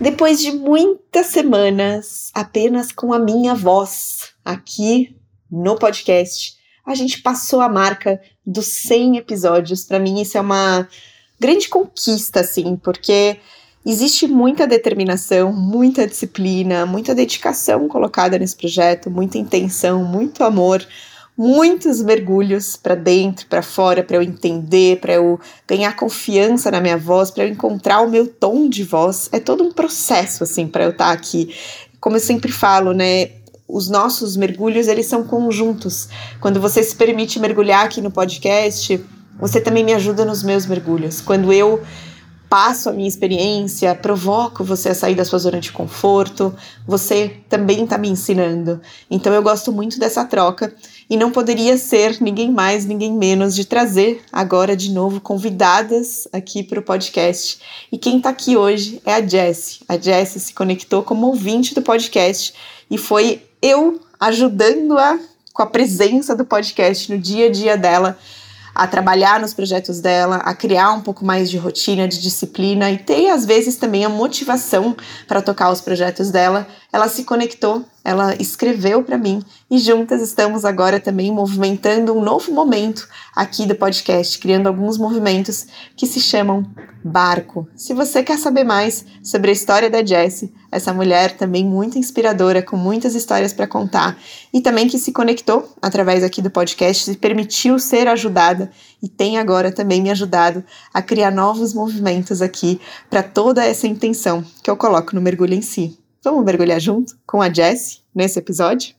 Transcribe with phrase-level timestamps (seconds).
[0.00, 5.16] Depois de muitas semanas apenas com a minha voz aqui
[5.50, 9.84] no podcast, a gente passou a marca dos 100 episódios.
[9.84, 10.86] Para mim, isso é uma
[11.40, 13.38] grande conquista, assim, porque
[13.86, 20.86] existe muita determinação, muita disciplina, muita dedicação colocada nesse projeto, muita intenção, muito amor
[21.36, 26.96] muitos mergulhos para dentro, para fora, para eu entender, para eu ganhar confiança na minha
[26.96, 29.28] voz, para eu encontrar o meu tom de voz.
[29.32, 31.54] É todo um processo assim para eu estar tá aqui.
[32.00, 33.30] Como eu sempre falo, né?
[33.68, 36.08] Os nossos mergulhos, eles são conjuntos.
[36.40, 39.04] Quando você se permite mergulhar aqui no podcast,
[39.38, 41.20] você também me ajuda nos meus mergulhos.
[41.20, 41.82] Quando eu
[42.48, 46.54] passo a minha experiência, provoco você a sair da sua zona de conforto,
[46.86, 48.80] você também está me ensinando.
[49.10, 50.72] Então eu gosto muito dessa troca
[51.08, 56.62] e não poderia ser ninguém mais, ninguém menos de trazer agora de novo convidadas aqui
[56.62, 57.60] para o podcast.
[57.90, 59.80] E quem está aqui hoje é a Jessie.
[59.88, 62.52] A Jessie se conectou como ouvinte do podcast
[62.90, 65.18] e foi eu ajudando-a
[65.52, 68.18] com a presença do podcast no dia a dia dela
[68.76, 72.98] a trabalhar nos projetos dela, a criar um pouco mais de rotina, de disciplina e
[72.98, 74.94] ter às vezes também a motivação
[75.26, 76.68] para tocar os projetos dela.
[76.92, 82.52] Ela se conectou, ela escreveu para mim e juntas estamos agora também movimentando um novo
[82.52, 86.64] momento aqui do podcast, criando alguns movimentos que se chamam
[87.02, 87.68] Barco.
[87.74, 92.62] Se você quer saber mais sobre a história da Jessie, essa mulher também muito inspiradora,
[92.62, 94.16] com muitas histórias para contar,
[94.52, 98.70] e também que se conectou através aqui do podcast, se permitiu ser ajudada
[99.02, 100.62] e tem agora também me ajudado
[100.94, 105.62] a criar novos movimentos aqui para toda essa intenção que eu coloco no mergulho em
[105.62, 105.98] si.
[106.22, 108.94] Vamos mergulhar junto com a Jessie nesse episódio?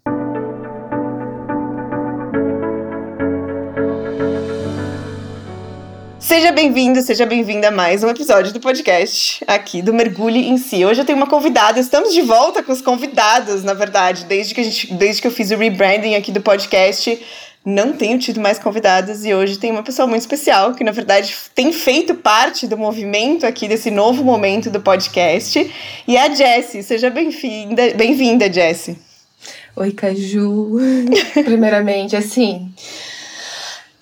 [6.19, 10.85] Seja bem-vindo, seja bem-vinda a mais um episódio do podcast aqui do Mergulho em Si.
[10.85, 14.61] Hoje eu tenho uma convidada, estamos de volta com os convidados, na verdade, desde que,
[14.61, 17.19] a gente, desde que eu fiz o rebranding aqui do podcast,
[17.67, 21.35] não tenho tido mais convidados e hoje tem uma pessoa muito especial que, na verdade,
[21.53, 25.69] tem feito parte do movimento aqui desse novo momento do podcast.
[26.07, 26.81] E é a Jessie.
[26.81, 28.97] Seja bem-vinda, bem-vinda, Jessie.
[29.75, 30.77] Oi, Caju.
[31.43, 32.71] Primeiramente, assim.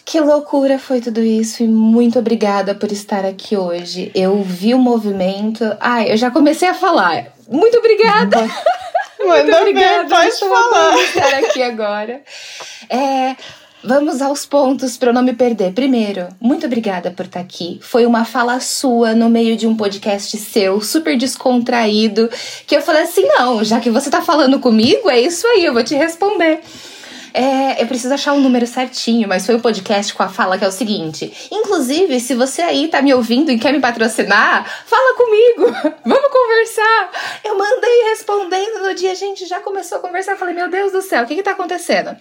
[0.05, 4.11] Que loucura foi tudo isso e muito obrigada por estar aqui hoje.
[4.13, 5.63] Eu vi o movimento.
[5.79, 7.33] Ai, eu já comecei a falar.
[7.49, 8.47] Muito obrigada!
[9.19, 10.97] Manda muito obrigada, pode falar.
[10.97, 12.21] estar aqui agora.
[12.89, 13.35] É,
[13.87, 15.71] Vamos aos pontos para eu não me perder.
[15.71, 17.79] Primeiro, muito obrigada por estar aqui.
[17.83, 22.27] Foi uma fala sua no meio de um podcast seu, super descontraído,
[22.65, 25.73] que eu falei assim: não, já que você tá falando comigo, é isso aí, eu
[25.73, 26.61] vou te responder.
[27.37, 30.57] É, eu preciso achar o um número certinho, mas foi um podcast com a fala
[30.57, 31.49] que é o seguinte.
[31.51, 35.65] Inclusive, se você aí tá me ouvindo e quer me patrocinar, fala comigo.
[36.05, 37.11] Vamos conversar.
[37.43, 40.37] Eu mandei respondendo no dia, a gente já começou a conversar.
[40.37, 42.15] Falei, meu Deus do céu, o que que tá acontecendo?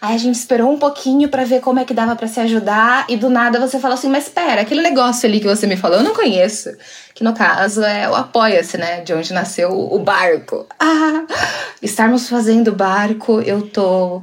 [0.00, 3.04] Aí a gente esperou um pouquinho para ver como é que dava para se ajudar
[3.08, 5.98] e do nada você fala assim: "Mas espera, aquele negócio ali que você me falou,
[5.98, 6.70] eu não conheço".
[7.14, 10.66] Que no caso é o Apoia-se, né, de onde nasceu o barco.
[10.78, 11.24] Ah,
[11.82, 14.22] estarmos fazendo barco, eu tô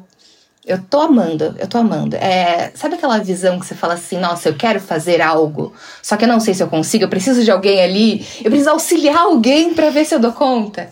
[0.68, 2.18] eu tô amando, eu tô amando.
[2.18, 5.74] É, sabe aquela visão que você fala assim, nossa, eu quero fazer algo,
[6.04, 8.72] só que eu não sei se eu consigo, eu preciso de alguém ali, eu preciso
[8.72, 10.90] auxiliar alguém para ver se eu dou conta.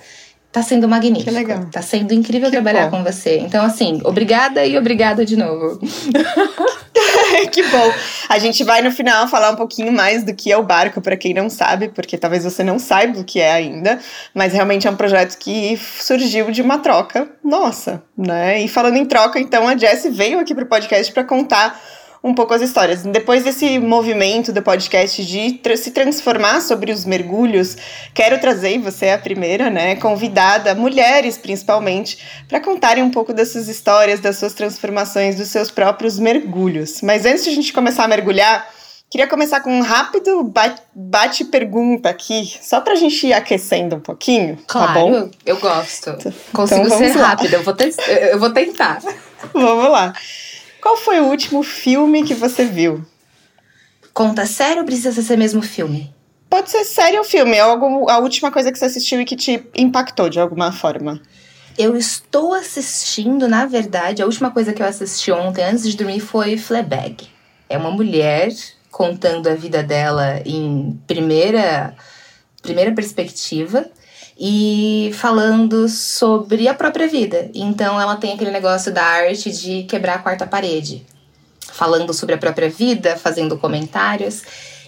[0.56, 1.26] Tá sendo magnífico.
[1.26, 1.66] Que legal.
[1.70, 3.00] Tá sendo incrível que trabalhar bom.
[3.00, 3.40] com você.
[3.40, 5.78] Então, assim, obrigada e obrigada de novo.
[7.52, 7.94] que bom.
[8.30, 11.18] A gente vai no final falar um pouquinho mais do que é o barco, para
[11.18, 14.00] quem não sabe, porque talvez você não saiba o que é ainda,
[14.34, 18.62] mas realmente é um projeto que surgiu de uma troca nossa, né?
[18.62, 21.78] E falando em troca, então a Jessie veio aqui pro podcast para contar
[22.26, 23.04] um pouco as histórias.
[23.04, 27.78] Depois desse movimento do podcast de tra se transformar sobre os mergulhos,
[28.16, 32.18] quero trazer, você é a primeira, né, convidada, mulheres principalmente,
[32.50, 37.00] para contarem um pouco dessas histórias, das suas transformações, dos seus próprios mergulhos.
[37.04, 38.68] Mas antes de a gente começar a mergulhar,
[39.08, 40.52] Queria começar com um rápido
[40.94, 45.30] bate-pergunta aqui, só pra gente ir aquecendo um pouquinho, claro, tá bom?
[45.46, 46.10] eu gosto.
[46.10, 47.76] Então, Consigo ser rápida, eu vou,
[48.32, 49.00] eu vou tentar.
[49.54, 50.12] vamos lá.
[50.86, 53.04] Qual foi o último filme que você viu?
[54.14, 56.14] Conta sério ou precisa ser mesmo filme?
[56.48, 59.36] Pode ser sério ou filme, é algum, a última coisa que você assistiu e que
[59.36, 61.20] te impactou de alguma forma.
[61.76, 66.20] Eu estou assistindo, na verdade, a última coisa que eu assisti ontem, antes de dormir,
[66.20, 67.30] foi Fleabag.
[67.68, 68.50] É uma mulher
[68.92, 71.96] contando a vida dela em primeira,
[72.62, 73.90] primeira perspectiva
[74.38, 77.50] e falando sobre a própria vida.
[77.54, 81.06] Então ela tem aquele negócio da arte de quebrar a quarta parede,
[81.72, 84.44] falando sobre a própria vida, fazendo comentários.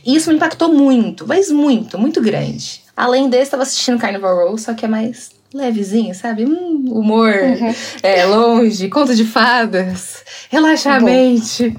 [0.05, 2.81] E isso me impactou muito, mas muito, muito grande.
[2.95, 6.45] Além desse, tava assistindo Carnival Row, só que é mais levezinho, sabe?
[6.45, 7.75] Hum, humor, uhum.
[8.03, 11.75] é, longe, conto de fadas, relaxa a mente.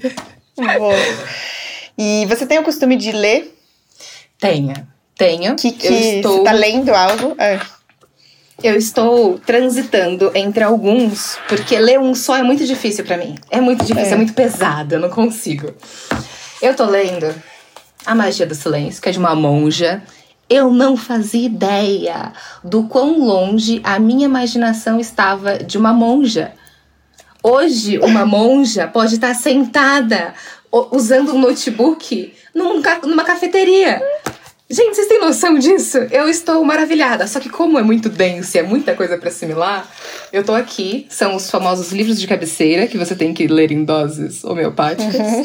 [0.57, 0.93] Bom.
[1.97, 3.55] E você tem o costume de ler?
[4.39, 4.75] Tenho,
[5.19, 5.55] tenho.
[5.57, 6.39] Que, que estou...
[6.39, 7.35] Você tá lendo algo?
[7.39, 7.61] É.
[8.63, 13.37] Eu estou transitando entre alguns, porque ler um só é muito difícil para mim.
[13.51, 14.15] É muito difícil, é.
[14.15, 15.73] é muito pesado, eu não consigo.
[16.61, 17.33] Eu tô lendo
[18.07, 20.03] A Magia do Silêncio, que é de uma monja
[20.49, 22.33] eu não fazia ideia
[22.65, 26.53] do quão longe a minha imaginação estava de uma monja.
[27.43, 30.33] Hoje, uma monja pode estar sentada
[30.91, 34.01] usando um notebook num, numa cafeteria.
[34.71, 35.99] Gente, vocês têm noção disso?
[36.11, 37.27] Eu estou maravilhada.
[37.27, 39.89] Só que como é muito denso e é muita coisa para assimilar,
[40.33, 41.07] eu tô aqui.
[41.09, 45.15] São os famosos livros de cabeceira que você tem que ler em doses homeopáticas.
[45.15, 45.45] Uhum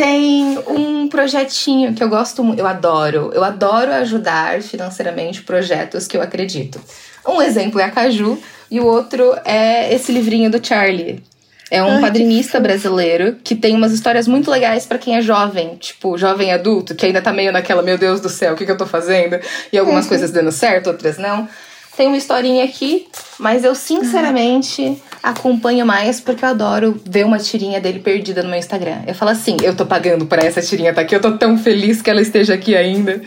[0.00, 3.30] tem um projetinho que eu gosto muito, eu adoro.
[3.34, 6.80] Eu adoro ajudar financeiramente projetos que eu acredito.
[7.28, 8.38] Um exemplo é a Caju
[8.70, 11.22] e o outro é esse livrinho do Charlie.
[11.70, 15.76] É um Ai, quadrinista brasileiro que tem umas histórias muito legais para quem é jovem,
[15.76, 18.72] tipo, jovem adulto, que ainda tá meio naquela, meu Deus do céu, o que, que
[18.72, 19.38] eu tô fazendo?
[19.72, 20.08] E algumas uhum.
[20.08, 21.48] coisas dando certo, outras não.
[21.96, 23.06] Tem uma historinha aqui,
[23.38, 28.58] mas eu sinceramente acompanho mais porque eu adoro ver uma tirinha dele perdida no meu
[28.58, 29.02] Instagram.
[29.06, 32.00] Eu falo assim, eu tô pagando pra essa tirinha tá aqui, eu tô tão feliz
[32.00, 33.20] que ela esteja aqui ainda.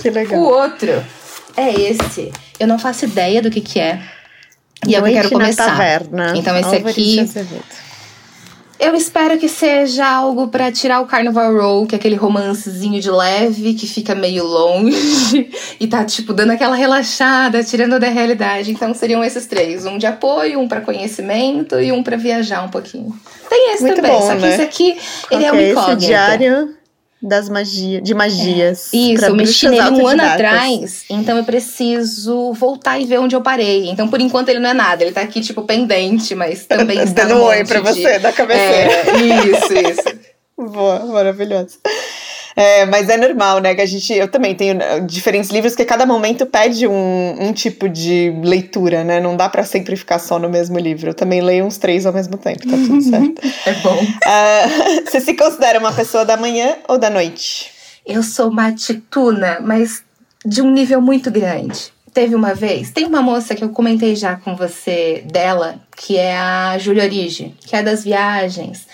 [0.00, 0.40] Que legal.
[0.40, 1.04] O outro
[1.56, 2.30] é esse.
[2.58, 4.00] Eu não faço ideia do que que é.
[4.86, 5.66] E é o que eu quero começar.
[5.66, 6.32] Taverna.
[6.36, 7.26] Então esse aqui
[8.80, 13.10] eu espero que seja algo para tirar o Carnival Row, que é aquele romancezinho de
[13.10, 18.70] leve que fica meio longe e tá tipo dando aquela relaxada, tirando da realidade.
[18.70, 22.70] Então seriam esses três, um de apoio, um para conhecimento e um para viajar um
[22.70, 23.14] pouquinho.
[23.50, 24.52] Tem esse Muito também, bom, só que né?
[24.54, 24.96] esse aqui
[25.30, 25.98] ele é um incógnito.
[25.98, 26.79] Esse diário
[27.22, 28.92] das magias, de magias.
[28.92, 28.96] É.
[28.96, 33.42] Isso, eu mexi nele um ano atrás, então eu preciso voltar e ver onde eu
[33.42, 33.90] parei.
[33.90, 37.24] Então, por enquanto, ele não é nada, ele tá aqui, tipo, pendente, mas também está
[37.24, 37.88] Dando um oi pra de...
[37.88, 38.92] você, da cabeceira.
[38.92, 40.20] É, isso, isso.
[40.56, 41.78] Boa, maravilhoso.
[42.56, 43.74] É, mas é normal, né?
[43.74, 44.12] Que a gente.
[44.12, 49.04] Eu também tenho né, diferentes livros que cada momento pede um, um tipo de leitura,
[49.04, 49.20] né?
[49.20, 51.10] Não dá para sempre ficar só no mesmo livro.
[51.10, 53.40] Eu também leio uns três ao mesmo tempo, tá tudo certo.
[53.66, 53.96] é bom.
[53.96, 57.70] Uh, você se considera uma pessoa da manhã ou da noite?
[58.04, 60.02] Eu sou uma tituna, mas
[60.44, 61.92] de um nível muito grande.
[62.12, 66.36] Teve uma vez, tem uma moça que eu comentei já com você dela, que é
[66.36, 68.84] a Júlia Origi, que é das viagens.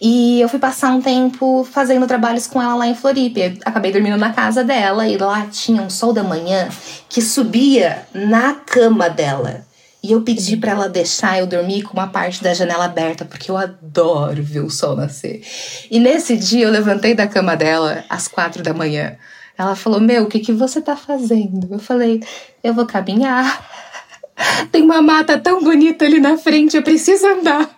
[0.00, 3.40] E eu fui passar um tempo fazendo trabalhos com ela lá em Floripa.
[3.40, 6.68] Eu acabei dormindo na casa dela e lá tinha um sol da manhã
[7.08, 9.64] que subia na cama dela.
[10.02, 13.50] E eu pedi para ela deixar eu dormir com uma parte da janela aberta, porque
[13.50, 15.42] eu adoro ver o sol nascer.
[15.90, 19.16] E nesse dia eu levantei da cama dela às quatro da manhã.
[19.56, 21.68] Ela falou: Meu, o que, que você tá fazendo?
[21.70, 22.22] Eu falei:
[22.62, 23.66] Eu vou caminhar.
[24.70, 27.73] Tem uma mata tão bonita ali na frente, eu preciso andar.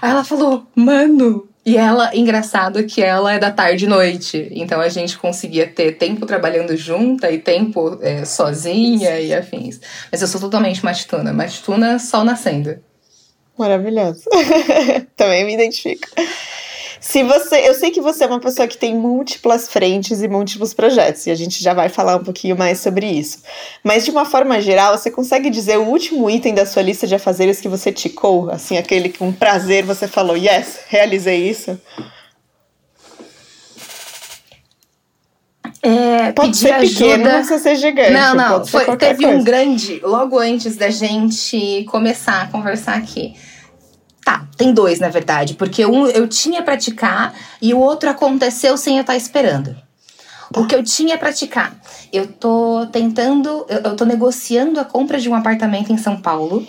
[0.00, 1.48] Aí ela falou, mano.
[1.66, 4.48] E ela, engraçado que ela é da tarde e noite.
[4.52, 9.78] Então a gente conseguia ter tempo trabalhando junta e tempo é, sozinha e afins.
[10.10, 11.30] Mas eu sou totalmente matutuna.
[11.32, 12.78] Matutuna sol nascendo.
[13.58, 14.22] Maravilhoso.
[15.14, 16.08] Também me identifico.
[17.00, 20.74] Se você, eu sei que você é uma pessoa que tem múltiplas frentes e múltiplos
[20.74, 23.42] projetos, e a gente já vai falar um pouquinho mais sobre isso.
[23.84, 27.14] Mas de uma forma geral, você consegue dizer o último item da sua lista de
[27.14, 31.78] afazeres que você ticou, assim, aquele que com prazer você falou, yes, realizei isso?
[35.80, 36.88] É, pode ser ajuda.
[36.88, 38.10] pequeno, não precisa ser gigante.
[38.10, 38.66] Não, não.
[38.66, 39.38] Foi, teve coisa.
[39.38, 43.34] um grande, logo antes da gente começar a conversar aqui.
[44.28, 48.96] Tá, tem dois, na verdade, porque um eu tinha praticar e o outro aconteceu sem
[48.96, 49.74] eu estar esperando.
[50.54, 51.74] O que eu tinha praticar,
[52.12, 56.66] eu tô tentando, eu, eu tô negociando a compra de um apartamento em São Paulo.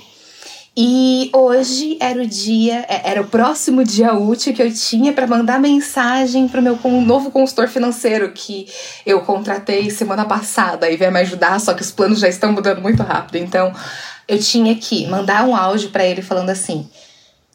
[0.77, 5.27] E hoje era o dia, é, era o próximo dia útil que eu tinha para
[5.27, 8.67] mandar mensagem para o meu novo consultor financeiro que
[9.05, 12.81] eu contratei semana passada e veio me ajudar, só que os planos já estão mudando
[12.81, 13.35] muito rápido.
[13.35, 13.73] Então,
[14.29, 16.89] eu tinha que mandar um áudio para ele falando assim: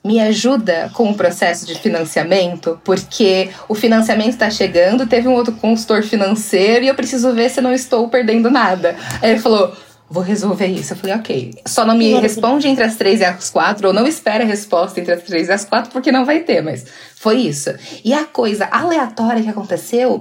[0.05, 5.55] me ajuda com o processo de financiamento, porque o financiamento está chegando, teve um outro
[5.55, 8.95] consultor financeiro e eu preciso ver se não estou perdendo nada.
[9.23, 9.75] Aí ele falou:
[10.09, 10.93] vou resolver isso.
[10.93, 11.55] Eu falei, ok.
[11.67, 15.01] Só não me responde entre as três e as quatro, ou não espera a resposta
[15.01, 16.85] entre as três e as quatro, porque não vai ter, mas
[17.17, 17.71] foi isso.
[18.05, 20.21] E a coisa aleatória que aconteceu,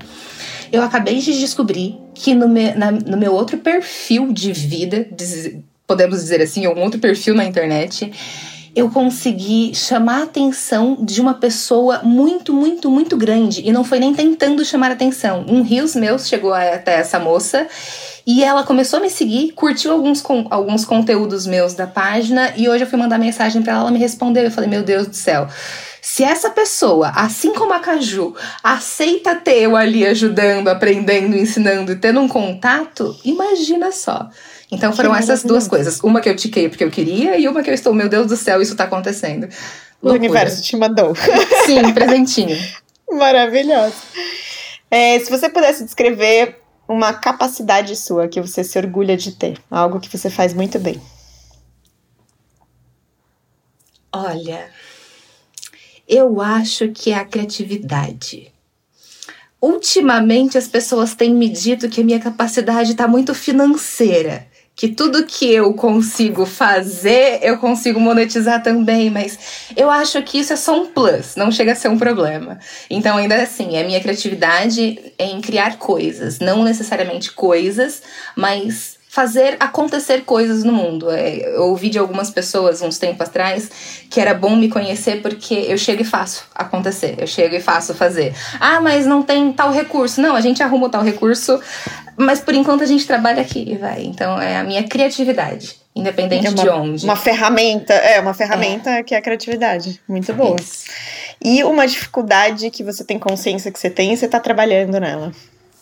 [0.71, 5.07] eu acabei de descobrir que no meu, na, no meu outro perfil de vida,
[5.85, 8.11] podemos dizer assim, um outro perfil na internet,
[8.75, 13.61] eu consegui chamar a atenção de uma pessoa muito, muito, muito grande.
[13.63, 15.45] E não foi nem tentando chamar a atenção.
[15.47, 17.67] Um rios meus chegou até essa moça
[18.25, 22.67] E ela começou a me seguir, curtiu alguns, com, alguns conteúdos meus da página e
[22.67, 24.43] hoje eu fui mandar mensagem para ela, ela me respondeu.
[24.43, 25.47] Eu falei: Meu Deus do céu.
[26.01, 31.95] Se essa pessoa, assim como a Caju, aceita ter eu ali ajudando, aprendendo, ensinando e
[31.95, 34.29] tendo um contato, imagina só.
[34.73, 35.99] Então foram essas duas coisas.
[35.99, 38.35] Uma que eu tiquei porque eu queria e uma que eu estou, meu Deus do
[38.35, 39.47] céu, isso tá acontecendo.
[40.01, 41.13] O universo te mandou.
[41.65, 42.57] Sim, presentinho.
[43.09, 43.95] Maravilhoso.
[44.89, 49.99] É, se você pudesse descrever uma capacidade sua que você se orgulha de ter, algo
[49.99, 50.99] que você faz muito bem.
[54.11, 54.69] Olha,
[56.07, 58.51] eu acho que é a criatividade.
[59.61, 65.25] Ultimamente as pessoas têm me dito que a minha capacidade está muito financeira que tudo
[65.25, 69.37] que eu consigo fazer, eu consigo monetizar também, mas
[69.75, 72.57] eu acho que isso é só um plus, não chega a ser um problema.
[72.89, 78.01] Então, ainda assim, é minha criatividade em criar coisas, não necessariamente coisas,
[78.35, 81.11] mas fazer acontecer coisas no mundo.
[81.11, 83.69] É, eu ouvi de algumas pessoas uns tempos atrás
[84.09, 87.93] que era bom me conhecer porque eu chego e faço acontecer, eu chego e faço
[87.93, 88.33] fazer.
[88.59, 90.19] Ah, mas não tem tal recurso.
[90.19, 91.61] Não, a gente arruma tal recurso,
[92.17, 94.03] mas por enquanto a gente trabalha aqui, vai.
[94.03, 97.05] Então é a minha criatividade, independente é uma, de onde.
[97.05, 99.03] Uma ferramenta, é uma ferramenta é.
[99.03, 100.01] que é a criatividade.
[100.07, 100.55] Muito boa.
[100.59, 100.85] Isso.
[101.39, 105.31] E uma dificuldade que você tem consciência que você tem e você tá trabalhando nela.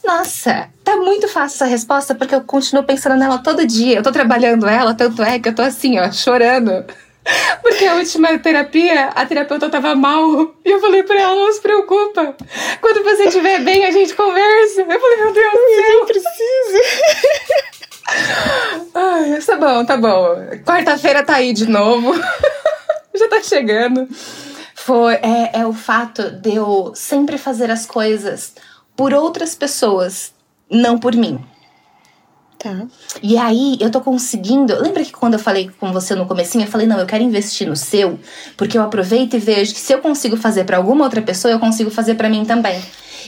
[0.04, 3.98] Nossa, tá muito fácil essa resposta porque eu continuo pensando nela todo dia.
[3.98, 6.86] Eu tô trabalhando ela, tanto é que eu tô assim, ó, chorando.
[7.62, 10.56] Porque a última terapia, a terapeuta tava mal.
[10.66, 12.36] E eu falei pra ela, não se preocupa.
[12.82, 14.82] Quando você estiver bem, a gente conversa.
[14.82, 16.00] Eu falei, meu Deus do céu.
[16.00, 16.80] Eu preciso.
[18.96, 20.36] Ai, tá bom, tá bom.
[20.66, 22.14] Quarta-feira tá aí de novo.
[23.14, 24.08] Já tá chegando.
[24.76, 28.56] Foi, é, é o fato de eu sempre fazer as coisas
[29.02, 30.32] por outras pessoas,
[30.70, 31.40] não por mim.
[32.60, 32.86] Tá.
[33.24, 34.80] E aí eu tô conseguindo.
[34.80, 37.68] Lembra que quando eu falei com você no comecinho, eu falei, não, eu quero investir
[37.68, 38.20] no seu,
[38.56, 41.60] porque eu aproveito e vejo que se eu consigo fazer para alguma outra pessoa, eu
[41.60, 42.80] consigo fazer para mim também.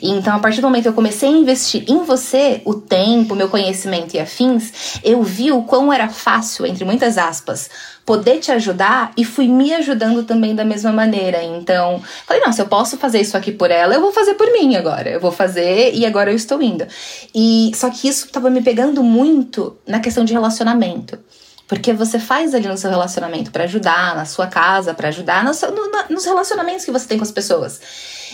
[0.06, 3.48] Então, a partir do momento que eu comecei a investir em você, o tempo, meu
[3.48, 7.70] conhecimento e afins, eu vi o quão era fácil, entre muitas aspas,
[8.06, 11.42] poder te ajudar e fui me ajudando também da mesma maneira.
[11.42, 14.52] Então, falei, não, se eu posso fazer isso aqui por ela, eu vou fazer por
[14.52, 15.10] mim agora.
[15.10, 16.86] Eu vou fazer e agora eu estou indo.
[17.34, 21.18] E só que isso estava me pegando muito na questão de relacionamento.
[21.68, 25.54] Porque você faz ali no seu relacionamento para ajudar, na sua casa, para ajudar no
[25.54, 27.80] seu, no, nos relacionamentos que você tem com as pessoas.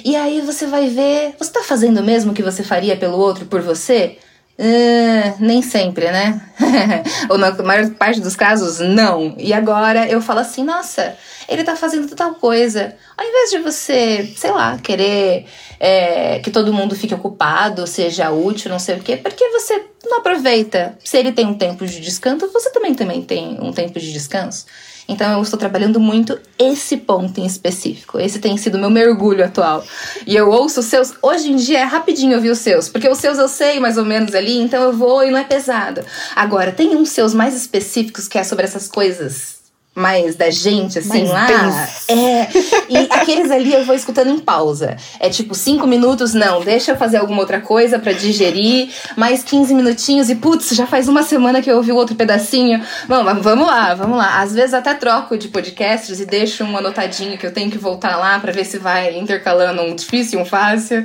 [0.04, 3.46] E aí você vai ver, você tá fazendo o mesmo que você faria pelo outro
[3.46, 4.18] por você?
[4.60, 6.42] Uh, nem sempre, né?
[7.30, 9.34] Ou na maior parte dos casos, não.
[9.38, 11.16] E agora eu falo assim, nossa,
[11.48, 12.94] ele tá fazendo tal coisa.
[13.18, 15.46] Ao invés de você, sei lá, querer
[15.80, 20.18] é, que todo mundo fique ocupado, seja útil, não sei o quê, porque você não
[20.18, 20.98] aproveita.
[21.06, 24.66] Se ele tem um tempo de descanso, você também, também tem um tempo de descanso.
[25.10, 28.20] Então eu estou trabalhando muito esse ponto em específico.
[28.20, 29.84] Esse tem sido meu mergulho atual.
[30.26, 31.14] E eu ouço os seus.
[31.22, 34.06] Hoje em dia é rapidinho ouvir os seus, porque os seus eu sei mais ou
[34.06, 36.06] menos ali, então eu vou e não é pesado.
[36.36, 39.59] Agora, tem uns seus mais específicos que é sobre essas coisas
[40.00, 41.90] mais da gente, assim, mais lá.
[42.08, 42.48] É.
[42.88, 44.96] E aqueles ali eu vou escutando em pausa.
[45.20, 48.90] É tipo, cinco minutos, não, deixa eu fazer alguma outra coisa para digerir.
[49.18, 52.82] Mais 15 minutinhos e, putz, já faz uma semana que eu ouvi o outro pedacinho.
[53.08, 54.40] Bom, mas vamos lá, vamos lá.
[54.42, 58.16] Às vezes até troco de podcasts e deixo um anotadinho que eu tenho que voltar
[58.18, 61.04] lá para ver se vai intercalando um difícil e um fácil.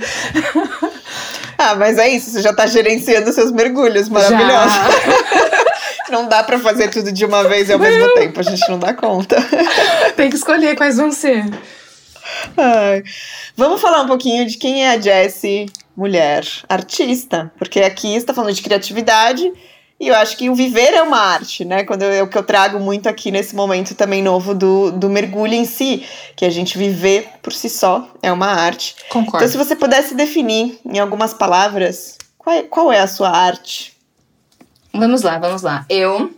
[1.57, 4.75] Ah, mas é isso, você já tá gerenciando seus mergulhos, maravilhoso.
[6.15, 8.79] Não dá para fazer tudo de uma vez e ao mesmo tempo, a gente não
[8.79, 9.37] dá conta.
[10.17, 11.45] Tem que escolher quais vão ser.
[12.57, 13.03] Ai.
[13.57, 15.67] Vamos falar um pouquinho de quem é a Jessie,
[15.97, 19.53] mulher, artista, porque aqui está falando de criatividade
[19.99, 21.85] e eu acho que o viver é uma arte, né?
[21.85, 25.09] Quando eu, é o que eu trago muito aqui nesse momento também novo do, do
[25.09, 26.05] mergulho em si,
[26.35, 28.97] que a gente viver por si só é uma arte.
[29.09, 29.39] Concordo.
[29.39, 33.94] Então, se você pudesse definir em algumas palavras, qual é, qual é a sua arte?
[34.95, 35.85] Vamos lá, vamos lá.
[35.89, 36.33] Eu.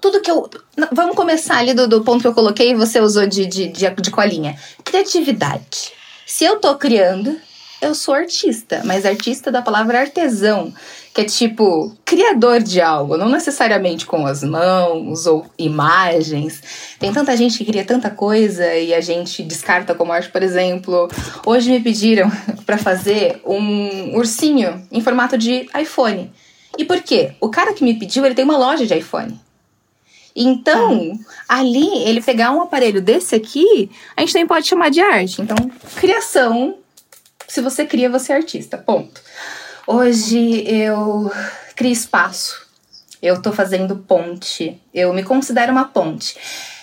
[0.00, 0.48] Tudo que eu.
[0.92, 3.90] Vamos começar ali do, do ponto que eu coloquei e você usou de, de, de,
[3.90, 4.56] de colinha.
[4.82, 5.92] Criatividade.
[6.26, 7.36] Se eu tô criando,
[7.82, 10.72] eu sou artista, mas artista da palavra artesão,
[11.12, 16.62] que é tipo criador de algo, não necessariamente com as mãos ou imagens.
[16.98, 21.08] Tem tanta gente que cria tanta coisa e a gente descarta como arte, por exemplo.
[21.44, 22.32] Hoje me pediram
[22.64, 26.32] para fazer um ursinho em formato de iPhone.
[26.76, 27.34] E por quê?
[27.40, 29.40] O cara que me pediu, ele tem uma loja de iPhone.
[30.36, 31.58] Então, ah.
[31.60, 35.40] ali, ele pegar um aparelho desse aqui, a gente nem pode chamar de arte.
[35.40, 35.56] Então,
[35.96, 36.76] criação,
[37.46, 38.76] se você cria, você é artista.
[38.76, 39.20] Ponto.
[39.86, 41.30] Hoje eu
[41.76, 42.64] crio espaço.
[43.22, 44.80] Eu tô fazendo ponte.
[44.92, 46.36] Eu me considero uma ponte.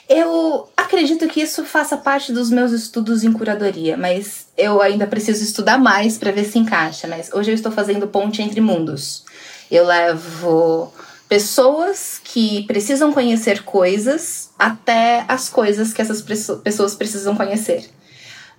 [0.07, 5.43] Eu acredito que isso faça parte dos meus estudos em curadoria, mas eu ainda preciso
[5.43, 7.07] estudar mais para ver se encaixa.
[7.07, 9.23] Mas hoje eu estou fazendo ponte entre mundos.
[9.71, 10.93] Eu levo
[11.29, 17.89] pessoas que precisam conhecer coisas até as coisas que essas pessoas precisam conhecer.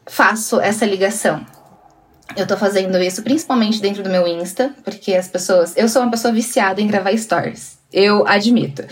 [0.07, 1.45] Faço essa ligação.
[2.35, 5.77] Eu tô fazendo isso principalmente dentro do meu Insta, porque as pessoas.
[5.77, 7.77] Eu sou uma pessoa viciada em gravar stories.
[7.93, 8.83] Eu admito.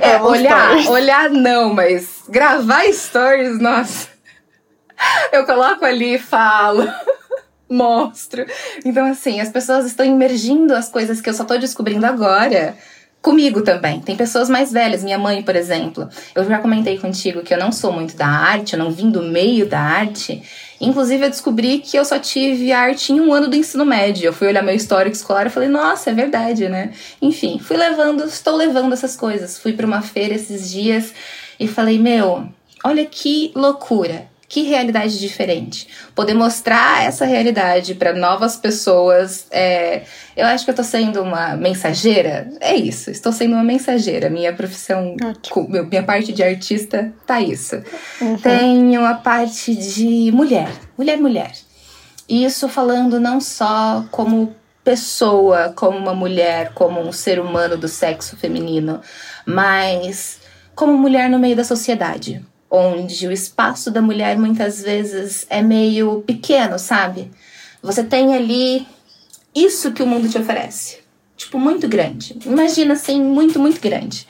[0.00, 0.88] É, olhar, stories.
[0.88, 4.08] olhar não, mas gravar stories, nossa.
[5.32, 6.86] Eu coloco ali e falo.
[7.70, 8.44] Mostro.
[8.84, 12.76] Então, assim, as pessoas estão imergindo as coisas que eu só tô descobrindo agora
[13.22, 14.00] comigo também.
[14.00, 16.08] Tem pessoas mais velhas, minha mãe, por exemplo.
[16.34, 19.22] Eu já comentei contigo que eu não sou muito da arte, eu não vim do
[19.22, 20.42] meio da arte.
[20.80, 24.26] Inclusive, eu descobri que eu só tive arte em um ano do ensino médio.
[24.26, 26.92] Eu fui olhar meu histórico escolar e falei, nossa, é verdade, né?
[27.20, 29.58] Enfim, fui levando, estou levando essas coisas.
[29.58, 31.12] Fui para uma feira esses dias
[31.58, 32.48] e falei, meu,
[32.82, 35.86] olha que loucura que realidade diferente.
[36.12, 39.46] Poder mostrar essa realidade para novas pessoas.
[39.48, 40.02] É,
[40.36, 42.50] eu acho que eu tô sendo uma mensageira.
[42.60, 44.28] É isso, estou sendo uma mensageira.
[44.28, 45.68] Minha profissão, Ótimo.
[45.88, 47.80] minha parte de artista tá isso.
[48.20, 48.36] Uhum.
[48.38, 51.52] Tenho a parte de mulher, mulher, mulher.
[52.28, 58.36] Isso falando não só como pessoa, como uma mulher, como um ser humano do sexo
[58.36, 59.00] feminino,
[59.46, 60.40] mas
[60.74, 66.22] como mulher no meio da sociedade onde o espaço da mulher muitas vezes é meio
[66.22, 67.30] pequeno, sabe?
[67.82, 68.86] Você tem ali
[69.54, 70.98] isso que o mundo te oferece.
[71.36, 72.36] Tipo, muito grande.
[72.44, 74.26] Imagina assim, muito, muito grande.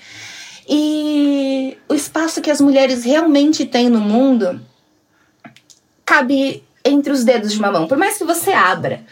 [0.68, 4.60] E o espaço que as mulheres realmente têm no mundo
[6.06, 7.88] cabe entre os dedos de uma mão.
[7.88, 9.04] Por mais que você abra,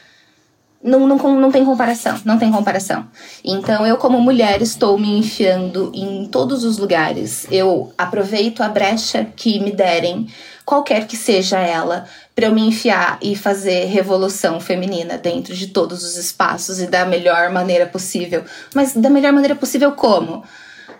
[0.83, 3.07] não, não, não tem comparação, não tem comparação.
[3.45, 7.47] Então, eu, como mulher, estou me enfiando em todos os lugares.
[7.51, 10.29] Eu aproveito a brecha que me derem,
[10.65, 16.05] qualquer que seja ela, para eu me enfiar e fazer revolução feminina dentro de todos
[16.05, 18.45] os espaços e da melhor maneira possível.
[18.73, 20.45] Mas da melhor maneira possível, como?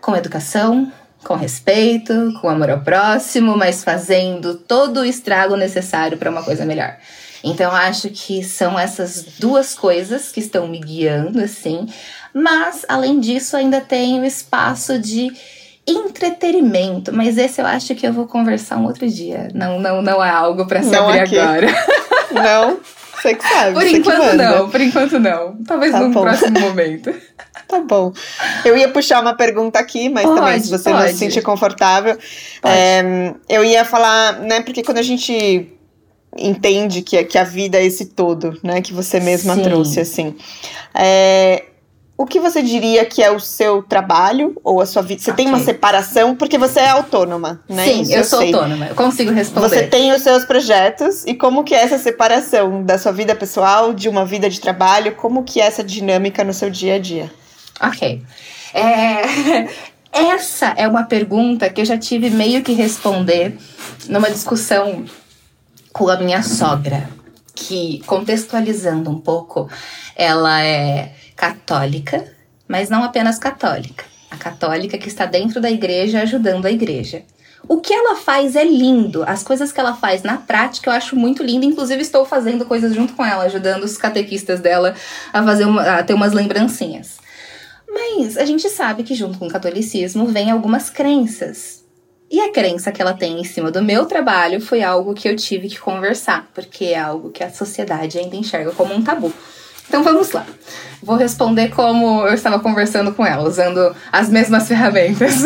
[0.01, 6.31] Com educação, com respeito, com amor ao próximo, mas fazendo todo o estrago necessário para
[6.31, 6.97] uma coisa melhor.
[7.43, 11.87] Então acho que são essas duas coisas que estão me guiando assim,
[12.35, 15.33] mas além disso ainda tem o espaço de
[15.87, 19.49] entretenimento, mas esse eu acho que eu vou conversar um outro dia.
[19.55, 21.69] Não, não, não é algo para se abrir agora.
[22.31, 22.79] Não,
[23.15, 23.73] você que sabe.
[23.73, 25.57] Por enquanto não, por enquanto não.
[25.67, 26.23] Talvez tá num bom.
[26.23, 27.15] próximo momento.
[27.67, 28.15] Tá bom.
[28.65, 31.03] Eu ia puxar uma pergunta aqui, mas pode, também, se você pode.
[31.03, 32.17] não se sentir confortável,
[32.65, 34.63] é, eu ia falar, né?
[34.63, 35.71] Porque quando a gente
[36.37, 38.81] entende que, que a vida é esse todo, né?
[38.81, 39.63] Que você mesma Sim.
[39.63, 40.35] trouxe, assim.
[40.95, 41.65] É,
[42.19, 45.23] o que você diria que é o seu trabalho ou a sua vida?
[45.23, 45.45] Você okay.
[45.45, 47.85] tem uma separação porque você é autônoma, né?
[47.85, 48.53] Sim, Isso eu, sou sei.
[48.53, 48.87] autônoma.
[48.87, 49.69] Eu consigo responder.
[49.69, 53.95] Você tem os seus projetos e como que é essa separação da sua vida pessoal
[53.95, 55.15] de uma vida de trabalho?
[55.15, 57.31] Como que é essa dinâmica no seu dia a dia?
[57.81, 58.21] Ok.
[58.75, 59.69] É,
[60.13, 63.57] essa é uma pergunta que eu já tive meio que responder
[64.09, 65.05] numa discussão
[65.99, 67.11] com a minha sogra,
[67.53, 69.69] que, contextualizando um pouco,
[70.15, 72.25] ela é católica,
[72.69, 74.05] mas não apenas católica.
[74.31, 77.25] A católica que está dentro da igreja ajudando a igreja.
[77.67, 79.25] O que ela faz é lindo.
[79.25, 81.67] As coisas que ela faz na prática eu acho muito lindo.
[81.67, 84.95] Inclusive, estou fazendo coisas junto com ela, ajudando os catequistas dela
[85.33, 87.17] a fazer uma, a ter umas lembrancinhas.
[87.91, 91.88] Mas a gente sabe que junto com o catolicismo vem algumas crenças.
[92.31, 95.35] E a crença que ela tem em cima do meu trabalho foi algo que eu
[95.35, 99.33] tive que conversar, porque é algo que a sociedade ainda enxerga como um tabu.
[99.89, 100.45] Então vamos lá.
[101.03, 105.43] Vou responder como eu estava conversando com ela, usando as mesmas ferramentas.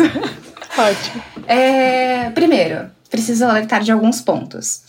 [0.77, 1.23] Ótimo.
[1.47, 4.81] É, primeiro, preciso alertar de alguns pontos.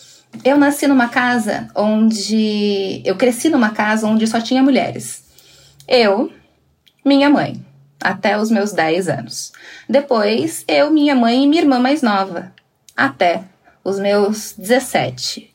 [0.43, 3.03] Eu nasci numa casa onde.
[3.05, 5.23] Eu cresci numa casa onde só tinha mulheres.
[5.87, 6.33] Eu,
[7.05, 7.65] minha mãe,
[8.05, 9.51] até os meus 10 anos.
[9.89, 12.53] Depois, eu, minha mãe e minha irmã mais nova,
[12.95, 13.43] até
[13.83, 15.55] os meus 17.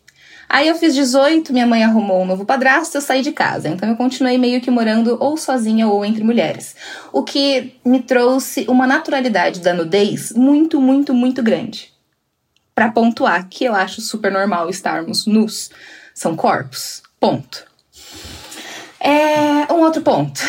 [0.50, 3.70] Aí eu fiz 18, minha mãe arrumou um novo padrasto, eu saí de casa.
[3.70, 6.76] Então eu continuei meio que morando ou sozinha ou entre mulheres.
[7.14, 11.94] O que me trouxe uma naturalidade da nudez muito, muito, muito grande.
[12.74, 15.70] Para pontuar que eu acho super normal estarmos nus.
[16.16, 17.04] São corpos.
[17.20, 17.64] Ponto.
[19.00, 20.42] É, um outro ponto.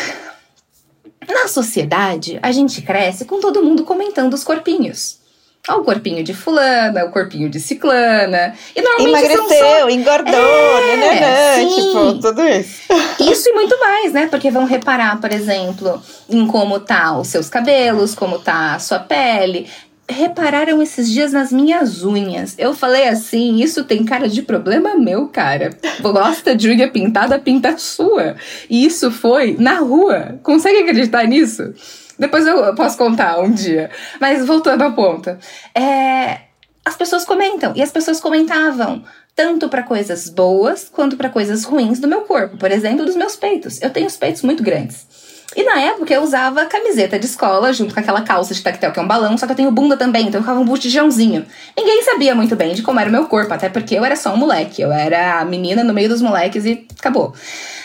[1.33, 5.21] Na sociedade, a gente cresce com todo mundo comentando os corpinhos.
[5.69, 8.55] Ó, o corpinho de fulana, o corpinho de ciclana.
[8.75, 9.89] E normalmente Emagreceu, só...
[9.89, 12.81] engordou, é, nananã, tipo, tudo isso.
[13.31, 14.27] Isso e muito mais, né?
[14.27, 18.99] Porque vão reparar, por exemplo, em como tá os seus cabelos, como tá a sua
[18.99, 19.69] pele.
[20.09, 22.55] Repararam esses dias nas minhas unhas.
[22.57, 25.69] Eu falei assim, isso tem cara de problema meu, cara.
[26.01, 28.35] Gosta de unha pintada, pinta sua.
[28.69, 30.39] E isso foi na rua.
[30.43, 31.73] Consegue acreditar nisso?
[32.19, 33.89] Depois eu posso contar um dia.
[34.19, 35.35] Mas voltando ao ponto.
[35.73, 36.41] É,
[36.83, 37.73] as pessoas comentam.
[37.75, 39.03] E as pessoas comentavam
[39.35, 42.57] tanto para coisas boas quanto para coisas ruins do meu corpo.
[42.57, 43.81] Por exemplo, dos meus peitos.
[43.81, 45.07] Eu tenho os peitos muito grandes.
[45.55, 48.99] E na época eu usava camiseta de escola junto com aquela calça de tactel que
[48.99, 51.45] é um balão, só que eu tenho bunda também, então eu ficava um botijãozinho.
[51.75, 54.33] Ninguém sabia muito bem de como era o meu corpo, até porque eu era só
[54.33, 57.33] um moleque, eu era a menina no meio dos moleques e acabou.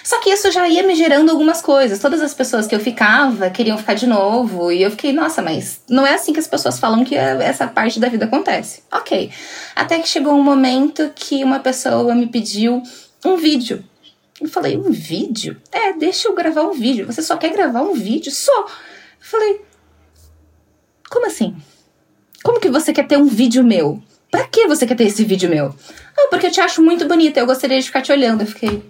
[0.05, 1.99] Só que isso já ia me gerando algumas coisas.
[1.99, 5.81] Todas as pessoas que eu ficava queriam ficar de novo, e eu fiquei, nossa, mas
[5.89, 8.85] não é assim que as pessoas falam que essa parte da vida acontece.
[8.93, 9.33] Ok.
[9.75, 12.81] Até que chegou um momento que uma pessoa me pediu
[13.25, 13.83] um vídeo
[14.41, 15.61] eu falei, um vídeo?
[15.73, 17.07] É, deixa eu gravar um vídeo.
[17.07, 18.31] Você só quer gravar um vídeo?
[18.31, 18.63] Só.
[18.63, 18.69] Eu
[19.21, 19.61] falei,
[21.09, 21.57] como assim?
[22.43, 24.03] Como que você quer ter um vídeo meu?
[24.31, 25.75] Pra que você quer ter esse vídeo meu?
[26.19, 28.43] Ah, porque eu te acho muito bonita, eu gostaria de ficar te olhando.
[28.43, 28.83] Eu fiquei,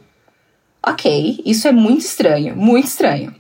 [0.85, 3.35] ok, isso é muito estranho, muito estranho.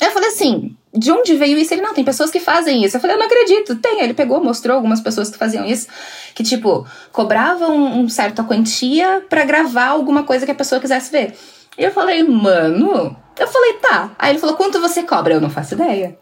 [0.00, 1.72] Eu falei assim, de onde veio isso?
[1.72, 2.96] Ele, não, tem pessoas que fazem isso.
[2.96, 3.76] Eu falei, eu não acredito.
[3.76, 4.00] Tem.
[4.00, 5.86] Ele pegou, mostrou algumas pessoas que faziam isso,
[6.34, 11.34] que, tipo, cobravam um certa quantia para gravar alguma coisa que a pessoa quisesse ver.
[11.76, 13.16] E eu falei, mano.
[13.38, 14.10] Eu falei, tá.
[14.18, 15.34] Aí ele falou, quanto você cobra?
[15.34, 16.18] Eu não faço ideia.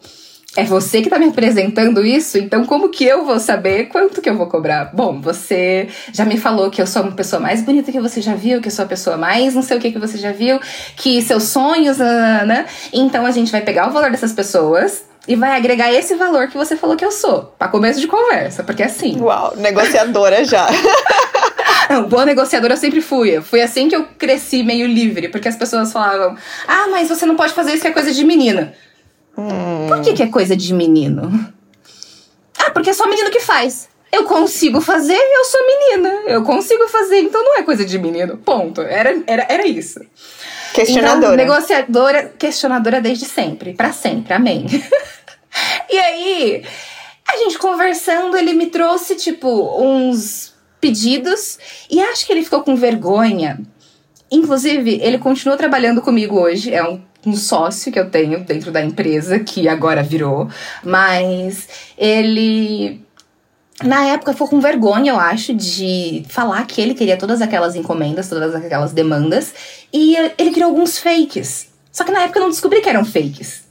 [0.56, 4.30] É você que tá me apresentando isso, então como que eu vou saber quanto que
[4.30, 4.90] eu vou cobrar?
[4.94, 8.34] Bom, você já me falou que eu sou uma pessoa mais bonita que você já
[8.34, 10.58] viu, que eu sou a pessoa mais não sei o que que você já viu,
[10.96, 12.64] que seus sonhos, né?
[12.90, 16.56] Então a gente vai pegar o valor dessas pessoas e vai agregar esse valor que
[16.56, 19.20] você falou que eu sou, para começo de conversa, porque é assim.
[19.20, 20.66] Uau, negociadora já.
[21.90, 23.40] Não, boa negociadora eu sempre fui.
[23.42, 27.36] Foi assim que eu cresci meio livre, porque as pessoas falavam: "Ah, mas você não
[27.36, 28.72] pode fazer isso que é coisa de menina".
[29.36, 29.86] Hum.
[29.88, 31.52] Por que, que é coisa de menino?
[32.58, 33.88] Ah, porque é só menino que faz.
[34.10, 36.08] Eu consigo fazer e eu sou menina.
[36.26, 38.38] Eu consigo fazer, então não é coisa de menino.
[38.38, 38.80] Ponto.
[38.80, 40.00] Era, era, era isso.
[40.72, 41.34] Questionadora.
[41.34, 43.74] Então, negociadora, questionadora desde sempre.
[43.74, 44.32] para sempre.
[44.32, 44.66] Amém.
[45.90, 46.64] e aí,
[47.28, 51.58] a gente conversando, ele me trouxe, tipo, uns pedidos.
[51.90, 53.60] E acho que ele ficou com vergonha.
[54.30, 56.72] Inclusive, ele continua trabalhando comigo hoje.
[56.72, 60.48] É um um sócio que eu tenho dentro da empresa, que agora virou,
[60.84, 63.04] mas ele
[63.82, 68.28] na época ficou com vergonha, eu acho, de falar que ele queria todas aquelas encomendas,
[68.28, 69.52] todas aquelas demandas,
[69.92, 71.68] e ele criou alguns fakes.
[71.92, 73.64] Só que na época eu não descobri que eram fakes.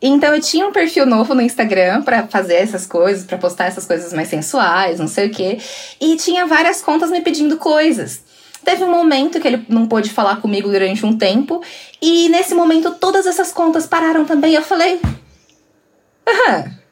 [0.00, 3.86] Então eu tinha um perfil novo no Instagram para fazer essas coisas, para postar essas
[3.86, 5.58] coisas mais sensuais, não sei o quê,
[6.00, 8.22] e tinha várias contas me pedindo coisas.
[8.64, 11.62] Teve um momento que ele não pôde falar comigo durante um tempo,
[12.00, 14.54] e nesse momento todas essas contas pararam também.
[14.54, 15.00] Eu falei.
[16.26, 16.84] Aham.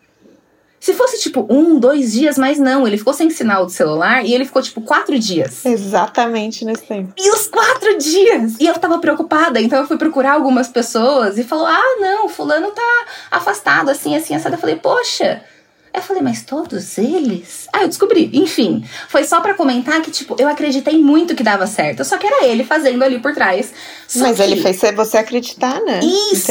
[0.82, 4.34] Se fosse tipo um, dois dias, mas não, ele ficou sem sinal de celular e
[4.34, 5.64] ele ficou tipo quatro dias.
[5.64, 7.12] Exatamente nesse tempo.
[7.16, 8.56] E os quatro dias!
[8.58, 12.72] E eu tava preocupada, então eu fui procurar algumas pessoas e falou: ah, não, fulano
[12.72, 14.56] tá afastado, assim, assim, assado.
[14.56, 15.40] Eu falei, poxa,
[15.94, 17.68] eu falei, mas todos eles?
[17.72, 18.30] Ah, eu descobri.
[18.32, 22.02] Enfim, foi só para comentar que, tipo, eu acreditei muito que dava certo.
[22.02, 23.72] Só que era ele fazendo ali por trás.
[24.08, 24.42] Só mas que...
[24.42, 26.00] ele fez você acreditar, né?
[26.02, 26.50] Isso,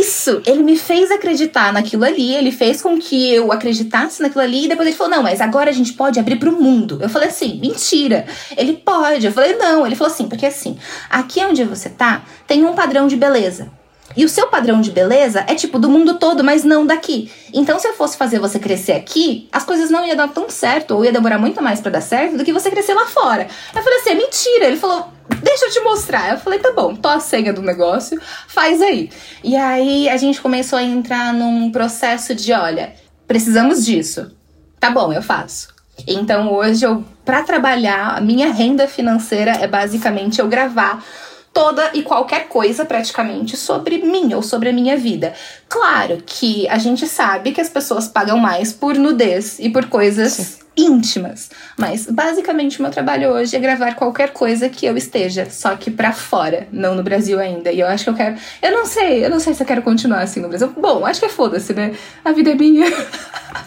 [0.00, 0.42] isso.
[0.46, 2.34] Ele me fez acreditar naquilo ali.
[2.34, 4.66] Ele fez com que eu acreditasse naquilo ali.
[4.66, 6.98] E depois ele falou, não, mas agora a gente pode abrir pro mundo.
[7.02, 8.26] Eu falei assim, mentira.
[8.56, 9.26] Ele pode.
[9.26, 9.84] Eu falei, não.
[9.84, 10.78] Ele falou assim, porque assim,
[11.10, 13.81] aqui onde você tá, tem um padrão de beleza.
[14.16, 17.30] E o seu padrão de beleza é tipo do mundo todo, mas não daqui.
[17.52, 20.92] Então, se eu fosse fazer você crescer aqui, as coisas não iam dar tão certo,
[20.94, 23.46] ou ia demorar muito mais para dar certo, do que você crescer lá fora.
[23.74, 24.64] Eu falei assim: é mentira.
[24.66, 25.08] Ele falou:
[25.42, 26.32] deixa eu te mostrar.
[26.32, 29.10] Eu falei: tá bom, tô a senha do negócio, faz aí.
[29.42, 32.94] E aí a gente começou a entrar num processo de: olha,
[33.26, 34.32] precisamos disso.
[34.78, 35.68] Tá bom, eu faço.
[36.06, 41.04] Então hoje eu, para trabalhar, a minha renda financeira é basicamente eu gravar
[41.52, 45.34] toda e qualquer coisa praticamente sobre mim ou sobre a minha vida.
[45.72, 50.34] Claro que a gente sabe que as pessoas pagam mais por nudez e por coisas
[50.34, 51.50] Sim íntimas.
[51.76, 55.90] Mas basicamente o meu trabalho hoje é gravar qualquer coisa que eu esteja, só que
[55.90, 57.70] para fora, não no Brasil ainda.
[57.70, 59.82] E eu acho que eu quero, eu não sei, eu não sei se eu quero
[59.82, 60.72] continuar assim no Brasil.
[60.76, 61.92] Bom, acho que é foda-se, né?
[62.24, 62.86] A vida é minha.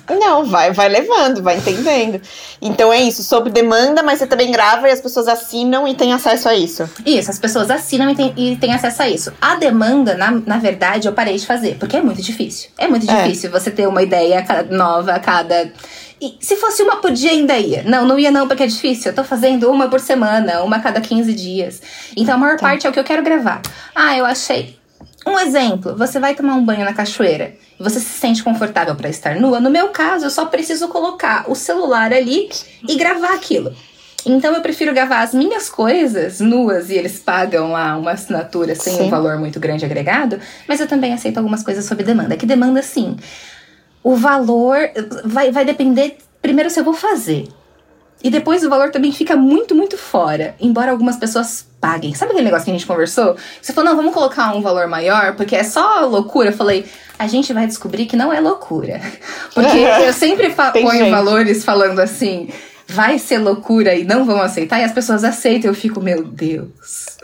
[0.07, 2.21] Não, vai, vai levando, vai entendendo.
[2.61, 6.13] Então é isso, sob demanda, mas você também grava e as pessoas assinam e têm
[6.13, 6.87] acesso a isso.
[7.03, 9.33] Isso, as pessoas assinam e têm, e têm acesso a isso.
[9.41, 12.69] A demanda, na, na verdade, eu parei de fazer, porque é muito difícil.
[12.77, 13.23] É muito é.
[13.23, 15.71] difícil você ter uma ideia nova a cada
[16.21, 17.83] E se fosse uma por dia ainda ia.
[17.83, 19.11] Não, não ia não, porque é difícil.
[19.11, 21.81] Eu tô fazendo uma por semana, uma a cada 15 dias.
[22.15, 22.67] Então a maior tá.
[22.67, 23.61] parte é o que eu quero gravar.
[23.93, 24.77] Ah, eu achei.
[25.25, 29.09] Um exemplo, você vai tomar um banho na cachoeira e você se sente confortável para
[29.09, 29.59] estar nua.
[29.59, 32.47] No meu caso, eu só preciso colocar o celular ali
[32.87, 33.75] e gravar aquilo.
[34.25, 38.93] Então eu prefiro gravar as minhas coisas nuas e eles pagam lá uma assinatura sem
[38.93, 39.03] sim.
[39.03, 42.35] um valor muito grande agregado, mas eu também aceito algumas coisas sob demanda.
[42.35, 43.15] Que demanda sim.
[44.03, 44.77] O valor
[45.23, 47.47] vai, vai depender primeiro se eu vou fazer.
[48.23, 50.55] E depois o valor também fica muito, muito fora.
[50.59, 52.15] Embora algumas pessoas paguem.
[52.15, 53.35] Sabe aquele negócio que a gente conversou?
[53.61, 56.49] Você falou, não, vamos colocar um valor maior, porque é só loucura.
[56.49, 56.85] Eu falei,
[57.19, 58.99] a gente vai descobrir que não é loucura.
[59.53, 61.11] Porque eu sempre ponho gente.
[61.11, 62.49] valores falando assim,
[62.87, 65.69] vai ser loucura e não vão aceitar, e as pessoas aceitam.
[65.69, 67.17] Eu fico, meu Deus.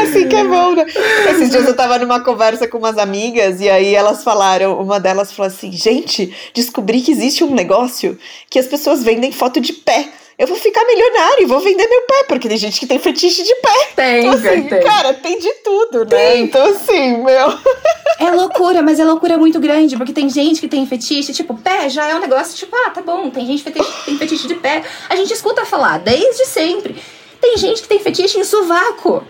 [0.00, 0.86] Assim que é bom, né?
[1.30, 5.32] Esses dias eu tava numa conversa com umas amigas e aí elas falaram, uma delas
[5.32, 10.08] falou assim: gente, descobri que existe um negócio que as pessoas vendem foto de pé.
[10.40, 13.42] Eu vou ficar milionário e vou vender meu pé, porque tem gente que tem fetiche
[13.42, 13.88] de pé.
[13.94, 14.82] Tem, então, assim, tem.
[14.82, 16.06] Cara, tem de tudo, né?
[16.06, 16.44] Tem.
[16.44, 17.58] Então, assim, meu.
[18.18, 21.90] É loucura, mas é loucura muito grande, porque tem gente que tem fetiche, tipo, pé
[21.90, 23.82] já é um negócio, tipo, ah, tá bom, tem gente que tem
[24.16, 24.82] fetiche de pé.
[25.10, 26.96] A gente escuta falar desde sempre.
[27.38, 29.22] Tem gente que tem fetiche em sovaco.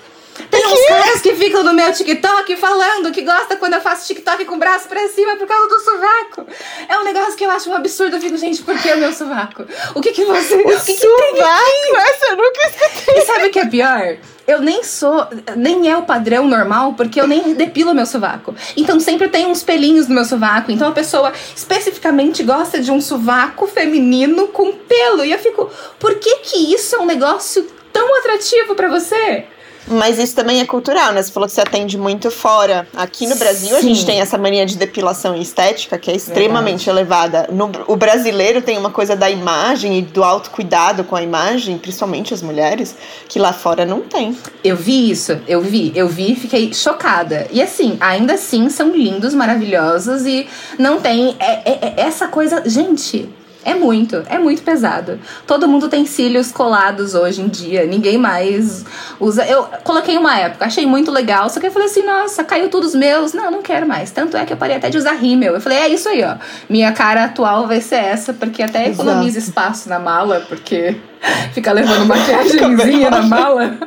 [0.50, 4.44] Tem uns caras que ficam no meu TikTok falando que gosta quando eu faço TikTok
[4.44, 6.46] com o braço pra cima por causa do sovaco.
[6.88, 8.16] É um negócio que eu acho um absurdo.
[8.16, 9.64] Eu fico, gente, por que o meu sovaco?
[9.94, 10.54] O que que você...
[10.54, 11.96] O, o que, que tem aqui?
[11.96, 13.18] Essa eu nunca escutei.
[13.18, 14.18] E sabe o que é pior?
[14.50, 15.26] eu nem sou,
[15.56, 18.54] nem é o padrão normal, porque eu nem depilo meu sovaco.
[18.76, 20.72] Então sempre tem uns pelinhos no meu sovaco.
[20.72, 25.24] Então a pessoa especificamente gosta de um sovaco feminino com pelo.
[25.24, 29.44] E eu fico, por que que isso é um negócio tão atrativo para você?
[29.90, 31.22] Mas isso também é cultural, né?
[31.22, 32.86] Você falou que você atende muito fora.
[32.96, 33.76] Aqui no Brasil, Sim.
[33.76, 36.98] a gente tem essa mania de depilação estética que é extremamente Verdade.
[36.98, 37.48] elevada.
[37.50, 42.32] No, o brasileiro tem uma coisa da imagem e do autocuidado com a imagem, principalmente
[42.32, 42.94] as mulheres,
[43.28, 44.36] que lá fora não tem.
[44.62, 47.48] Eu vi isso, eu vi, eu vi e fiquei chocada.
[47.50, 50.46] E assim, ainda assim são lindos, maravilhosos e
[50.78, 52.62] não tem é, é, é essa coisa.
[52.64, 53.28] Gente,
[53.64, 55.18] é muito, é muito pesado.
[55.46, 58.84] Todo mundo tem cílios colados hoje em dia, ninguém mais
[59.18, 59.44] usa.
[59.44, 62.86] Eu coloquei uma época, achei muito legal, só que eu falei assim: nossa, caiu tudo
[62.86, 63.32] os meus.
[63.32, 64.10] Não, não quero mais.
[64.10, 65.54] Tanto é que eu parei até de usar rímel.
[65.54, 66.36] Eu falei: é isso aí, ó.
[66.68, 70.96] Minha cara atual vai ser essa, porque até economiza espaço na mala, porque
[71.52, 73.78] fica levando maquiagemzinha na mala.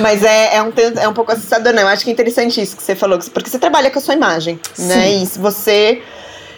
[0.00, 1.82] Mas é, é, um, é um pouco assustador, né?
[1.82, 4.14] Eu acho que é interessante isso que você falou, porque você trabalha com a sua
[4.14, 4.86] imagem, Sim.
[4.86, 5.10] né?
[5.10, 6.02] E se você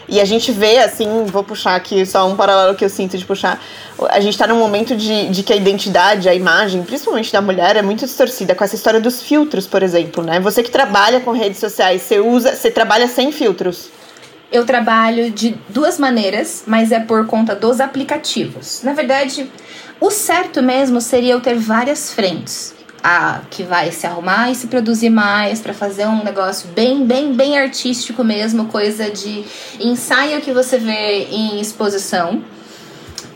[0.08, 3.24] e a gente vê, assim, vou puxar aqui só um paralelo que eu sinto de
[3.26, 3.62] puxar.
[4.08, 7.76] A gente tá num momento de, de que a identidade, a imagem, principalmente da mulher,
[7.76, 10.40] é muito distorcida com essa história dos filtros, por exemplo, né?
[10.40, 13.90] Você que trabalha com redes sociais, você usa, você trabalha sem filtros.
[14.50, 18.80] Eu trabalho de duas maneiras, mas é por conta dos aplicativos.
[18.82, 19.50] Na verdade,
[20.00, 24.66] o certo mesmo seria eu ter várias frentes a que vai se arrumar e se
[24.66, 29.44] produzir mais para fazer um negócio bem, bem, bem artístico mesmo, coisa de
[29.80, 32.42] ensaio que você vê em exposição.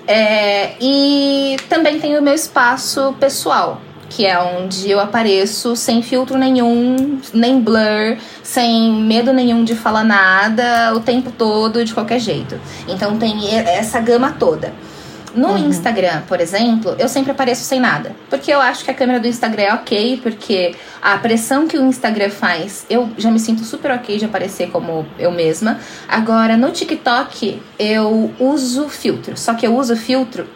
[0.06, 6.36] É, e também tem o meu espaço pessoal, que é onde eu apareço sem filtro
[6.36, 12.60] nenhum, nem blur, sem medo nenhum de falar nada o tempo todo, de qualquer jeito.
[12.88, 14.72] Então tem essa gama toda.
[15.34, 15.68] No uhum.
[15.68, 18.14] Instagram, por exemplo, eu sempre apareço sem nada.
[18.28, 21.86] Porque eu acho que a câmera do Instagram é ok, porque a pressão que o
[21.86, 25.78] Instagram faz, eu já me sinto super ok de aparecer como eu mesma.
[26.08, 29.36] Agora, no TikTok, eu uso filtro.
[29.36, 30.46] Só que eu uso filtro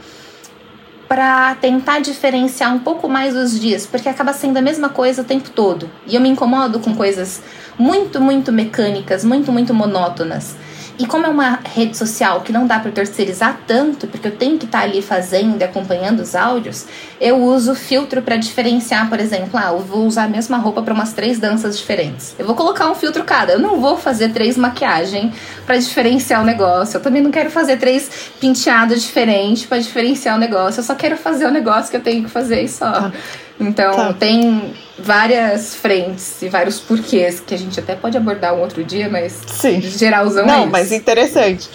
[1.08, 5.24] para tentar diferenciar um pouco mais os dias, porque acaba sendo a mesma coisa o
[5.24, 5.88] tempo todo.
[6.06, 7.42] E eu me incomodo com coisas
[7.78, 10.56] muito, muito mecânicas, muito, muito monótonas.
[10.98, 14.56] E como é uma rede social que não dá para terceirizar tanto, porque eu tenho
[14.58, 16.86] que estar tá ali fazendo e acompanhando os áudios,
[17.20, 20.94] eu uso filtro para diferenciar, por exemplo, ah, eu vou usar a mesma roupa para
[20.94, 22.34] umas três danças diferentes.
[22.38, 23.52] Eu vou colocar um filtro cada.
[23.52, 25.32] Eu não vou fazer três maquiagem
[25.66, 26.96] para diferenciar o negócio.
[26.96, 30.80] Eu também não quero fazer três penteados diferentes para diferenciar o negócio.
[30.80, 32.90] Eu só quero fazer o negócio que eu tenho que fazer e só.
[32.90, 33.12] Tá.
[33.58, 34.12] Então, tá.
[34.12, 39.08] tem várias frentes e vários porquês que a gente até pode abordar um outro dia,
[39.08, 39.80] mas Sim.
[39.80, 41.68] geralzão Não, é mas interessante.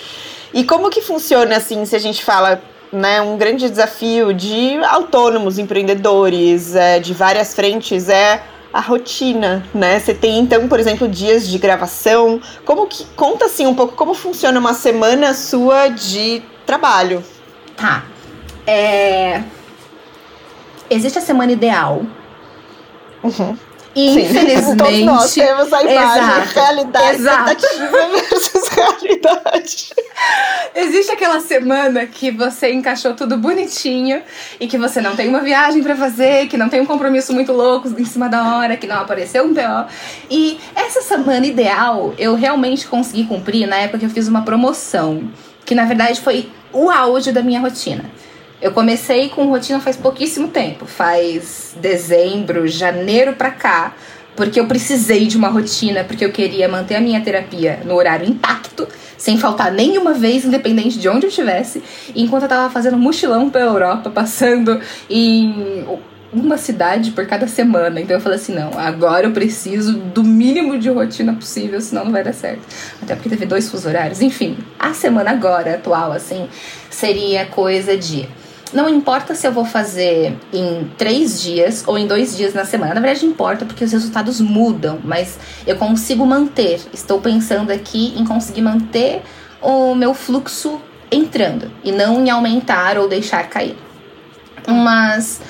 [0.54, 5.58] E como que funciona assim, se a gente fala, né, um grande desafio de autônomos,
[5.58, 10.00] empreendedores, é, de várias frentes é a rotina, né?
[10.00, 12.40] Você tem então, por exemplo, dias de gravação.
[12.64, 17.22] Como que conta assim um pouco como funciona uma semana sua de trabalho?
[17.76, 18.06] Tá.
[18.66, 19.42] É
[20.92, 22.06] existe a semana ideal.
[23.24, 23.58] Uhum.
[23.96, 24.62] Infelizmente.
[24.62, 27.68] Sim, todos nós temos a imagem, exato, realidade, exato.
[27.92, 29.90] versus realidade.
[30.74, 34.22] Existe aquela semana que você encaixou tudo bonitinho
[34.60, 37.52] e que você não tem uma viagem para fazer, que não tem um compromisso muito
[37.52, 39.92] louco em cima da hora, que não apareceu um PO.
[40.30, 45.30] E essa semana ideal eu realmente consegui cumprir na época que eu fiz uma promoção,
[45.66, 48.06] que na verdade foi o auge da minha rotina.
[48.62, 53.96] Eu comecei com rotina faz pouquíssimo tempo, faz dezembro, janeiro pra cá,
[54.36, 58.30] porque eu precisei de uma rotina, porque eu queria manter a minha terapia no horário
[58.30, 61.82] intacto, sem faltar nenhuma vez, independente de onde eu estivesse,
[62.16, 65.84] enquanto eu tava fazendo mochilão pela Europa, passando em
[66.32, 68.00] uma cidade por cada semana.
[68.00, 72.12] Então eu falei assim: não, agora eu preciso do mínimo de rotina possível, senão não
[72.12, 72.62] vai dar certo.
[73.02, 74.22] Até porque teve dois fusos horários.
[74.22, 76.48] Enfim, a semana agora, atual, assim,
[76.90, 78.30] seria coisa de
[78.74, 82.94] não importa se eu vou fazer em três dias ou em dois dias na semana.
[82.94, 86.82] Na verdade, importa porque os resultados mudam, mas eu consigo manter.
[86.94, 89.22] Estou pensando aqui em conseguir manter
[89.62, 90.82] o meu fluxo
[91.12, 93.78] entrando e não em aumentar ou deixar cair.
[94.68, 95.42] Umas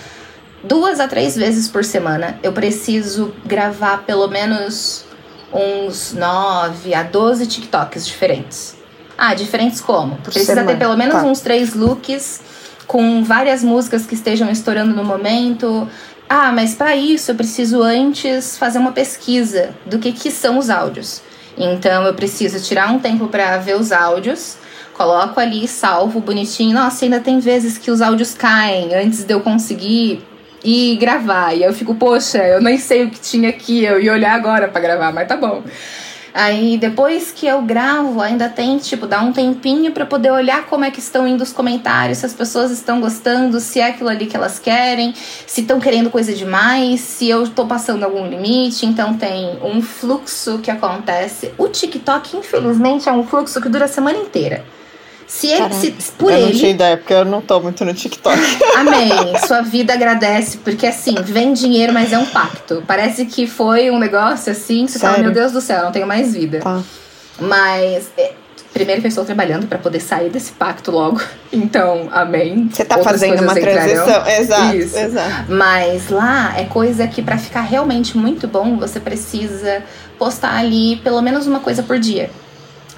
[0.63, 5.05] duas a três vezes por semana eu preciso gravar pelo menos
[5.53, 8.75] uns 9 a 12 TikToks diferentes.
[9.17, 10.15] Ah, diferentes como?
[10.15, 10.71] Por Precisa semana.
[10.71, 11.23] ter pelo menos tá.
[11.23, 12.41] uns três looks
[12.91, 15.87] com várias músicas que estejam estourando no momento.
[16.27, 20.69] Ah, mas para isso eu preciso antes fazer uma pesquisa do que, que são os
[20.69, 21.21] áudios.
[21.57, 24.57] Então eu preciso tirar um tempo para ver os áudios,
[24.93, 26.73] coloco ali, salvo bonitinho.
[26.73, 30.21] Nossa, ainda tem vezes que os áudios caem antes de eu conseguir
[30.61, 31.53] ir gravar.
[31.53, 34.67] E eu fico, poxa, eu nem sei o que tinha aqui, eu ia olhar agora
[34.67, 35.63] para gravar, mas tá bom.
[36.33, 40.85] Aí depois que eu gravo, ainda tem tipo dar um tempinho para poder olhar como
[40.85, 44.25] é que estão indo os comentários, se as pessoas estão gostando, se é aquilo ali
[44.25, 45.13] que elas querem,
[45.45, 48.85] se estão querendo coisa demais, se eu tô passando algum limite.
[48.85, 51.51] Então tem um fluxo que acontece.
[51.57, 54.63] O TikTok, infelizmente, é um fluxo que dura a semana inteira.
[55.31, 56.45] Se ele, se, por eu ele.
[56.47, 58.37] não tinha ideia, porque eu não tô muito no TikTok.
[58.75, 59.09] Amém.
[59.47, 62.83] Sua vida agradece, porque assim, vem dinheiro, mas é um pacto.
[62.85, 65.15] Parece que foi um negócio assim, você Sério?
[65.15, 66.59] fala, meu Deus do céu, não tenho mais vida.
[66.59, 66.81] Tá.
[67.39, 68.11] Mas.
[68.17, 68.33] É,
[68.73, 71.21] primeiro que eu estou trabalhando para poder sair desse pacto logo.
[71.53, 72.69] Então, amém.
[72.71, 74.25] Você tá Outras fazendo uma transição.
[74.25, 74.97] Exato, Isso.
[74.97, 75.51] exato.
[75.51, 79.83] Mas lá é coisa que para ficar realmente muito bom, você precisa
[80.17, 82.29] postar ali pelo menos uma coisa por dia.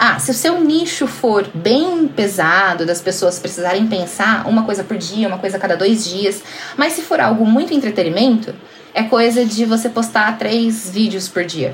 [0.05, 4.97] Ah, se o seu nicho for bem pesado, das pessoas precisarem pensar uma coisa por
[4.97, 6.43] dia, uma coisa a cada dois dias,
[6.75, 8.53] mas se for algo muito entretenimento,
[8.93, 11.73] é coisa de você postar três vídeos por dia.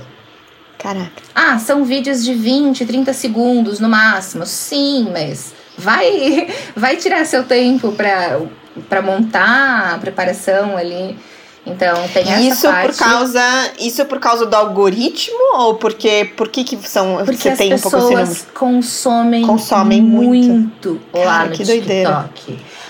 [0.78, 1.24] Caraca.
[1.34, 4.46] Ah, são vídeos de 20, 30 segundos no máximo.
[4.46, 8.42] Sim, mas vai vai tirar seu tempo para
[8.88, 11.18] para montar a preparação ali.
[11.66, 12.88] Então tem essa isso parte.
[12.88, 17.50] por causa isso por causa do algoritmo ou porque por que que são porque você
[17.50, 21.82] as tem um pouco esse consomem consomem muito, muito lá Cara, no que TikTok.
[21.88, 22.32] Doideira.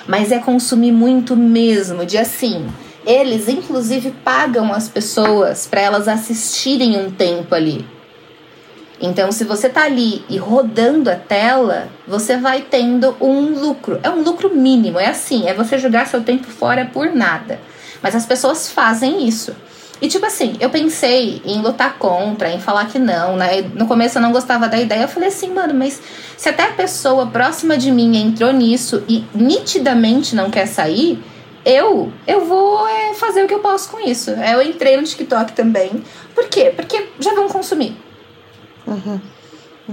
[0.07, 2.67] Mas é consumir muito mesmo, de assim,
[3.05, 7.85] eles inclusive pagam as pessoas para elas assistirem um tempo ali.
[9.01, 13.97] Então, se você tá ali e rodando a tela, você vai tendo um lucro.
[14.03, 17.59] É um lucro mínimo, é assim, é você jogar seu tempo fora por nada.
[18.01, 19.55] Mas as pessoas fazem isso.
[20.01, 23.61] E tipo assim, eu pensei em lutar contra, em falar que não, né?
[23.75, 25.01] No começo eu não gostava da ideia.
[25.01, 26.01] Eu falei assim, mano, mas
[26.37, 31.21] se até a pessoa próxima de mim entrou nisso e nitidamente não quer sair,
[31.65, 34.31] eu eu vou é, fazer o que eu posso com isso.
[34.31, 36.01] Eu entrei no TikTok também.
[36.33, 36.71] Por quê?
[36.73, 37.97] Porque já vão consumir.
[38.87, 39.19] Uhum.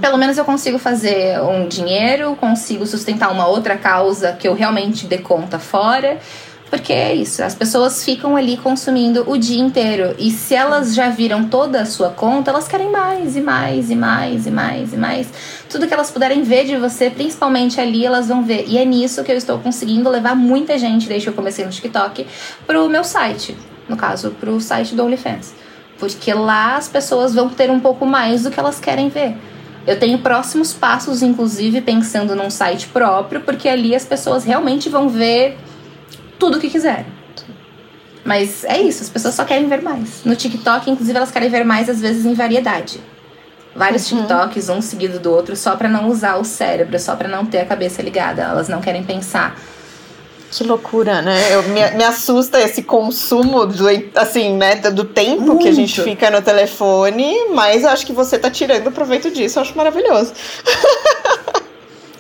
[0.01, 5.07] Pelo menos eu consigo fazer um dinheiro, consigo sustentar uma outra causa que eu realmente
[5.07, 6.19] dê conta fora.
[6.71, 10.17] Porque é isso, as pessoas ficam ali consumindo o dia inteiro.
[10.19, 13.95] E se elas já viram toda a sua conta, elas querem mais e mais e
[13.95, 15.29] mais e mais e mais.
[15.71, 18.65] Tudo que elas puderem ver de você, principalmente ali, elas vão ver.
[18.67, 21.71] E é nisso que eu estou conseguindo levar muita gente, desde que eu comecei no
[21.71, 22.27] TikTok,
[22.67, 23.57] pro meu site.
[23.89, 25.55] No caso, pro site do OnlyFans.
[25.99, 29.37] Porque lá as pessoas vão ter um pouco mais do que elas querem ver.
[29.87, 35.09] Eu tenho próximos passos, inclusive, pensando num site próprio, porque ali as pessoas realmente vão
[35.09, 35.57] ver
[36.39, 37.07] tudo o que quiserem.
[38.25, 40.25] Mas é isso, as pessoas só querem ver mais.
[40.25, 43.01] No TikTok, inclusive, elas querem ver mais, às vezes, em variedade.
[43.75, 44.23] Vários uhum.
[44.23, 47.61] TikToks, um seguido do outro, só para não usar o cérebro, só para não ter
[47.61, 48.43] a cabeça ligada.
[48.43, 49.57] Elas não querem pensar.
[50.51, 51.55] Que loucura, né?
[51.55, 53.85] Eu, me, me assusta esse consumo, do,
[54.15, 55.63] assim, né, do tempo Muito.
[55.63, 59.63] que a gente fica no telefone, mas acho que você tá tirando proveito disso, eu
[59.63, 60.33] acho maravilhoso.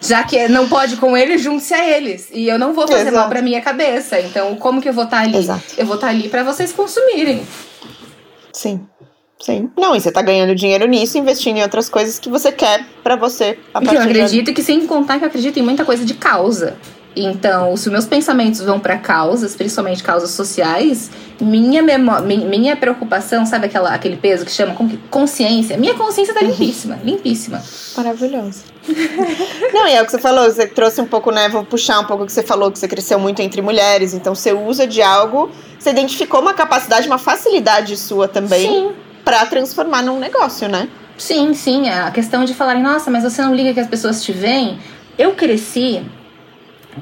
[0.07, 2.29] Já que não pode com eles, junte-se a eles.
[2.33, 3.17] E eu não vou fazer Exato.
[3.17, 4.21] mal pra minha cabeça.
[4.21, 5.37] Então, como que eu vou estar tá ali?
[5.37, 5.63] Exato.
[5.77, 7.47] Eu vou estar tá ali para vocês consumirem.
[8.53, 8.87] Sim.
[9.39, 9.71] Sim.
[9.77, 13.17] Não, e você tá ganhando dinheiro nisso, investindo em outras coisas que você quer para
[13.17, 13.59] você.
[13.75, 16.77] A que eu acredito que, sem contar que eu acredito em muita coisa de causa.
[17.17, 21.11] Então, se meus pensamentos vão para causas, principalmente causas sociais,
[21.41, 24.77] minha minha preocupação, sabe aquela, aquele peso que chama
[25.11, 25.79] consciência?
[25.79, 27.63] Minha consciência tá limpíssima, limpíssima.
[27.97, 28.65] Maravilhoso.
[29.73, 31.49] Não, e é o que você falou, você trouxe um pouco, né?
[31.49, 34.35] Vou puxar um pouco o que você falou, que você cresceu muito entre mulheres, então
[34.35, 38.93] você usa de algo, você identificou uma capacidade, uma facilidade sua também
[39.25, 40.87] para transformar num negócio, né?
[41.17, 41.89] Sim, sim.
[41.89, 44.79] A questão de falarem, nossa, mas você não liga que as pessoas te veem.
[45.17, 46.05] Eu cresci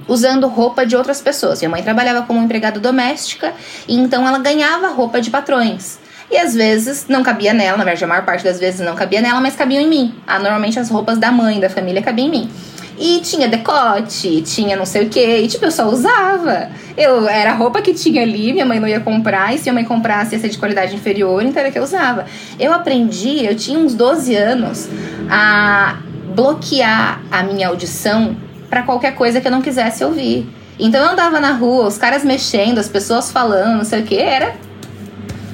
[0.08, 1.60] usando roupa de outras pessoas.
[1.60, 3.52] Minha mãe trabalhava como empregada doméstica
[3.88, 5.98] e então ela ganhava roupa de patrões.
[6.30, 9.20] E às vezes não cabia nela, na verdade a maior parte das vezes não cabia
[9.20, 10.14] nela, mas cabiam em mim.
[10.26, 12.50] Ah, normalmente as roupas da mãe, da família cabiam em mim.
[12.96, 16.70] E tinha decote, tinha não sei o que, e tipo, eu só usava.
[16.96, 19.74] Eu era a roupa que tinha ali, minha mãe não ia comprar, e se minha
[19.74, 22.24] mãe comprasse ia ser de qualidade inferior, então era que eu usava.
[22.58, 24.88] Eu aprendi, eu tinha uns 12 anos,
[25.28, 25.98] a
[26.34, 28.36] bloquear a minha audição
[28.68, 30.48] para qualquer coisa que eu não quisesse ouvir.
[30.78, 34.16] Então eu andava na rua, os caras mexendo, as pessoas falando, não sei o que,
[34.16, 34.56] era.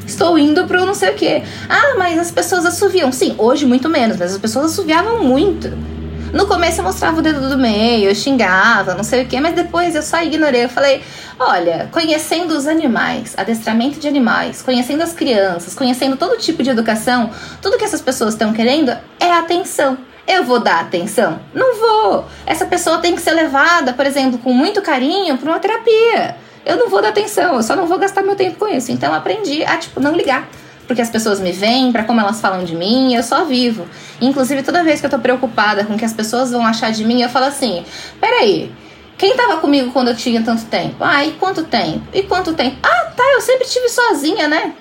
[0.07, 1.43] Estou indo pro não sei o que.
[1.69, 3.13] Ah, mas as pessoas assoviam.
[3.13, 5.71] Sim, hoje muito menos, mas as pessoas assoviavam muito.
[6.33, 9.55] No começo eu mostrava o dedo do meio, eu xingava, não sei o que, mas
[9.55, 10.65] depois eu só ignorei.
[10.65, 11.03] Eu falei:
[11.39, 17.31] olha, conhecendo os animais, adestramento de animais, conhecendo as crianças, conhecendo todo tipo de educação,
[17.61, 19.99] tudo que essas pessoas estão querendo é atenção.
[20.27, 21.41] Eu vou dar atenção?
[21.55, 22.25] Não vou.
[22.47, 26.37] Essa pessoa tem que ser levada, por exemplo, com muito carinho para uma terapia.
[26.65, 28.93] Eu não vou dar atenção, eu só não vou gastar meu tempo com isso.
[28.93, 30.49] Então aprendi a, tipo, não ligar.
[30.87, 33.87] Porque as pessoas me veem, para como elas falam de mim, eu só vivo.
[34.21, 37.05] Inclusive, toda vez que eu tô preocupada com o que as pessoas vão achar de
[37.05, 37.85] mim, eu falo assim:
[38.21, 38.73] peraí,
[39.17, 40.97] quem tava comigo quando eu tinha tanto tempo?
[40.99, 42.03] Ah, e quanto tempo?
[42.13, 42.77] E quanto tempo?
[42.83, 44.75] Ah, tá, eu sempre tive sozinha, né?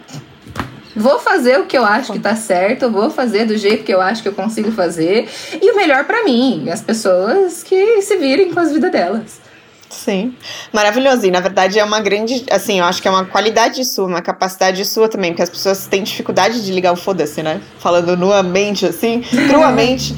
[0.96, 4.02] Vou fazer o que eu acho que tá certo, vou fazer do jeito que eu
[4.02, 5.30] acho que eu consigo fazer.
[5.62, 9.50] E o melhor para mim, as pessoas que se virem com as vidas delas.
[9.90, 10.36] Sim,
[10.72, 11.26] maravilhoso.
[11.26, 14.22] E na verdade é uma grande, assim, eu acho que é uma qualidade sua, uma
[14.22, 17.60] capacidade sua também, porque as pessoas têm dificuldade de ligar o foda-se, né?
[17.80, 20.14] Falando nuamente, assim, cruamente.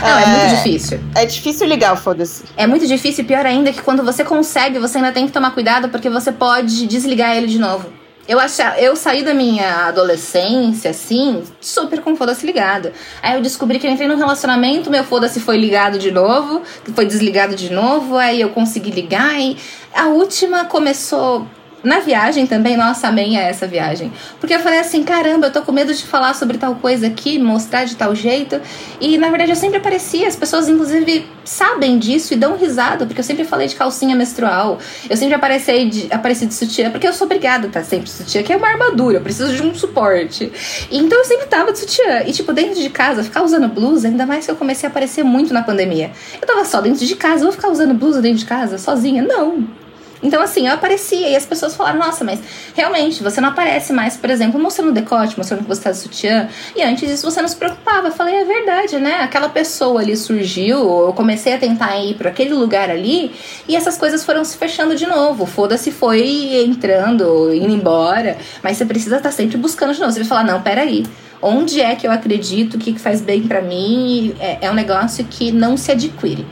[0.00, 1.00] Não, é, é, muito difícil.
[1.14, 2.44] É difícil ligar o foda-se.
[2.56, 5.88] É muito difícil, pior ainda que quando você consegue, você ainda tem que tomar cuidado,
[5.88, 8.05] porque você pode desligar ele de novo.
[8.28, 12.92] Eu, achava, eu saí da minha adolescência, assim, super com foda-se ligado.
[13.22, 16.62] Aí eu descobri que eu entrei num relacionamento, meu foda-se foi ligado de novo,
[16.94, 19.56] foi desligado de novo, aí eu consegui ligar e
[19.94, 21.46] a última começou
[21.82, 24.12] na viagem também, nossa, amei essa viagem.
[24.40, 27.38] Porque eu falei assim, caramba, eu tô com medo de falar sobre tal coisa aqui,
[27.38, 28.60] mostrar de tal jeito.
[29.00, 33.20] E na verdade eu sempre aparecia, as pessoas inclusive sabem disso e dão risada, porque
[33.20, 34.78] eu sempre falei de calcinha menstrual.
[35.08, 38.10] Eu sempre apareci de, apareci de sutiã, porque eu sou obrigada a estar sempre de
[38.10, 40.52] sutiã, que é uma armadura, eu preciso de um suporte.
[40.90, 42.22] E, então eu sempre tava de sutiã.
[42.26, 45.22] E tipo, dentro de casa, ficar usando blusa, ainda mais que eu comecei a aparecer
[45.22, 46.10] muito na pandemia.
[46.40, 49.22] Eu tava só dentro de casa, vou ficar usando blusa dentro de casa, sozinha?
[49.22, 49.85] Não.
[50.22, 52.40] Então, assim, eu aparecia e as pessoas falaram: Nossa, mas
[52.74, 56.48] realmente você não aparece mais, por exemplo, mostrando decote, mostrando que você tá de sutiã.
[56.74, 58.08] E antes disso você não se preocupava.
[58.08, 59.20] Eu falei: É verdade, né?
[59.22, 63.34] Aquela pessoa ali surgiu, eu comecei a tentar ir para aquele lugar ali
[63.68, 65.46] e essas coisas foram se fechando de novo.
[65.46, 68.36] Foda-se, foi entrando, indo embora.
[68.62, 70.12] Mas você precisa estar tá sempre buscando de novo.
[70.12, 71.04] Você vai falar: Não, peraí
[71.42, 75.24] onde é que eu acredito, o que, faz bem para mim, é, é, um negócio
[75.24, 76.46] que não se adquire.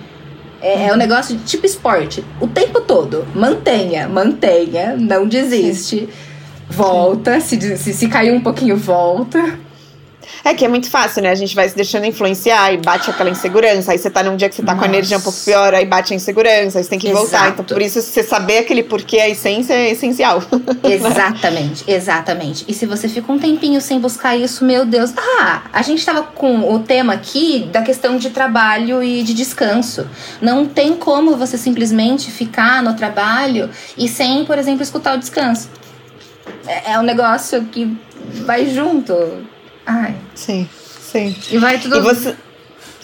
[0.64, 2.24] É, é um negócio de tipo esporte.
[2.40, 3.26] O tempo todo.
[3.34, 6.08] Mantenha, mantenha, não desiste.
[6.70, 9.58] Volta, se, se, se caiu um pouquinho, volta.
[10.44, 11.30] É que é muito fácil, né?
[11.30, 13.92] A gente vai se deixando influenciar e bate aquela insegurança.
[13.92, 14.86] Aí você tá num dia que você tá Nossa.
[14.86, 17.22] com a energia um pouco pior, aí bate a insegurança, aí você tem que Exato.
[17.22, 17.48] voltar.
[17.50, 20.42] Então, por isso, você saber aquele porquê, a essência é essencial.
[20.84, 22.64] Exatamente, exatamente.
[22.68, 25.12] E se você fica um tempinho sem buscar isso, meu Deus.
[25.16, 30.06] Ah, a gente tava com o tema aqui da questão de trabalho e de descanso.
[30.40, 35.68] Não tem como você simplesmente ficar no trabalho e sem, por exemplo, escutar o descanso.
[36.66, 37.96] É, é um negócio que
[38.44, 39.14] vai junto
[39.86, 40.16] Ai.
[40.34, 40.68] Sim,
[41.00, 41.36] sim.
[41.50, 41.96] E vai tudo.
[41.96, 42.36] E você.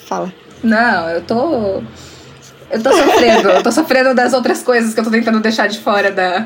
[0.06, 0.32] Fala.
[0.62, 1.82] Não, eu tô.
[2.70, 3.48] Eu tô sofrendo.
[3.48, 6.44] eu tô sofrendo das outras coisas que eu tô tentando deixar de fora da.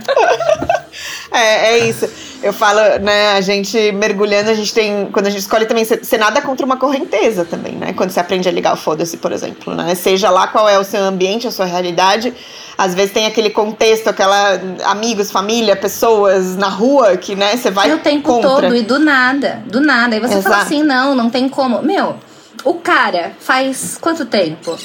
[1.30, 2.09] é, é isso.
[2.45, 5.09] Eu falo, né, a gente mergulhando, a gente tem.
[5.11, 7.95] Quando a gente escolhe também, você nada contra uma correnteza também, né?
[7.95, 9.95] Quando você aprende a ligar o foda-se, por exemplo, né?
[9.95, 12.34] Seja lá qual é o seu ambiente, a sua realidade.
[12.76, 17.90] Às vezes tem aquele contexto, aquela amigos, família, pessoas na rua que, né, você vai.
[17.92, 18.51] O tempo contra.
[18.51, 19.62] todo e do nada.
[19.66, 20.14] Do nada.
[20.14, 20.51] Aí você Exato.
[20.51, 21.80] fala assim, não, não tem como.
[21.82, 22.16] Meu,
[22.62, 24.76] o cara faz quanto tempo?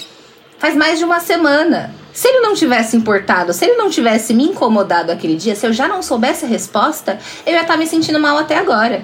[0.57, 1.98] Faz mais de uma semana.
[2.13, 5.73] Se ele não tivesse importado, se ele não tivesse me incomodado aquele dia, se eu
[5.73, 9.03] já não soubesse a resposta, eu ia estar me sentindo mal até agora.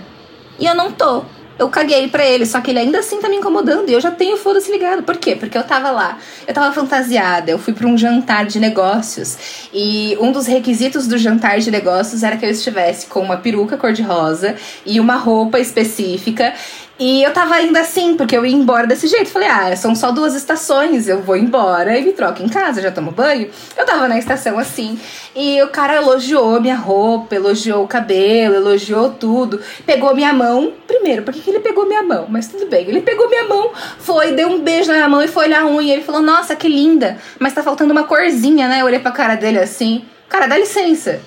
[0.59, 1.23] E eu não tô.
[1.57, 4.11] eu caguei pra ele, só que ele ainda assim tá me incomodando e eu já
[4.11, 5.03] tenho foda-se ligado.
[5.03, 5.35] Por quê?
[5.35, 9.37] Porque eu tava lá, eu tava fantasiada, eu fui pra um jantar de negócios
[9.73, 13.77] e um dos requisitos do jantar de negócios era que eu estivesse com uma peruca
[13.77, 16.53] cor-de-rosa e uma roupa específica
[16.97, 19.29] e eu tava ainda assim, porque eu ia embora desse jeito.
[19.29, 22.89] Falei, ah, são só duas estações, eu vou embora e me troco em casa, já
[22.89, 23.49] tomo banho.
[23.77, 24.97] Eu tava na estação assim,
[25.35, 29.59] e o cara elogiou minha roupa, elogiou o cabelo, elogiou tudo.
[29.85, 32.27] Pegou minha mão, primeiro, por que ele pegou minha mão?
[32.29, 35.27] Mas tudo bem, ele pegou minha mão, foi, deu um beijo na minha mão e
[35.27, 35.93] foi olhar a unha.
[35.93, 38.81] Ele falou, nossa, que linda, mas tá faltando uma corzinha, né?
[38.81, 41.19] Eu olhei pra cara dele assim, cara, dá licença.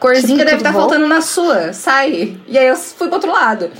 [0.00, 2.36] Corzinha tipo, deve estar tá faltando na sua, sai.
[2.48, 3.70] E aí eu fui pro outro lado.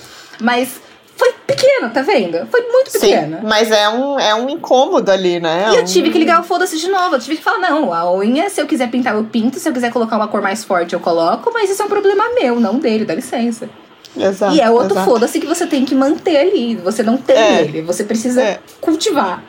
[0.40, 0.80] Mas
[1.16, 2.46] foi pequeno, tá vendo?
[2.46, 3.38] Foi muito pequeno.
[3.38, 5.70] Sim, mas é um, é um incômodo ali, né?
[5.72, 7.16] E é eu tive que ligar o foda-se de novo.
[7.16, 9.58] Eu tive que falar, não, a unha, se eu quiser pintar, eu pinto.
[9.58, 11.50] Se eu quiser colocar uma cor mais forte, eu coloco.
[11.52, 13.68] Mas isso é um problema meu, não dele, dá licença.
[14.16, 16.76] Exato, e é outro foda-se que você tem que manter ali.
[16.76, 18.60] Você não tem é, ele, você precisa é.
[18.80, 19.42] cultivar.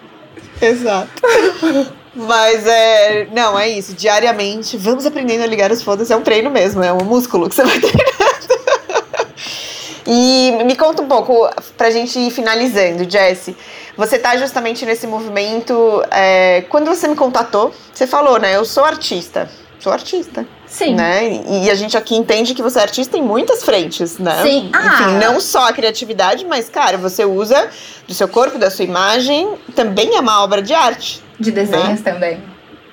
[0.61, 1.09] Exato.
[2.16, 3.28] Mas é.
[3.34, 3.93] Não, é isso.
[3.93, 6.13] Diariamente, vamos aprendendo a ligar os foda-se.
[6.13, 8.16] É um treino mesmo, é um músculo que você vai treinando.
[10.08, 13.58] E me conta um pouco, pra gente ir finalizando, Jesse.
[13.97, 16.03] Você tá justamente nesse movimento.
[16.12, 18.56] É, quando você me contatou, você falou, né?
[18.56, 19.49] Eu sou artista.
[19.80, 20.47] Sou artista.
[20.68, 20.95] Sim.
[20.95, 21.43] Né?
[21.47, 24.41] E a gente aqui entende que você é artista em muitas frentes, né?
[24.43, 24.70] Sim.
[24.74, 24.86] Ah.
[24.86, 27.70] Enfim, não só a criatividade, mas, cara, você usa
[28.08, 31.24] do seu corpo, da sua imagem, também é uma obra de arte.
[31.39, 32.12] De desenhos né?
[32.12, 32.43] também.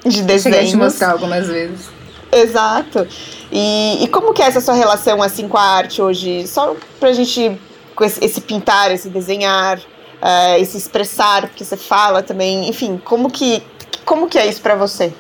[0.05, 0.43] De desenhos.
[0.43, 2.02] Cheguei a te mostrar algumas vezes.
[2.33, 3.07] Exato.
[3.51, 6.47] E, e como que é essa sua relação assim com a arte hoje?
[6.47, 7.61] Só pra gente
[7.95, 13.31] com esse, esse pintar, esse desenhar, uh, esse expressar, porque você fala também, enfim, como
[13.31, 13.63] que
[14.05, 15.13] como que é isso para você?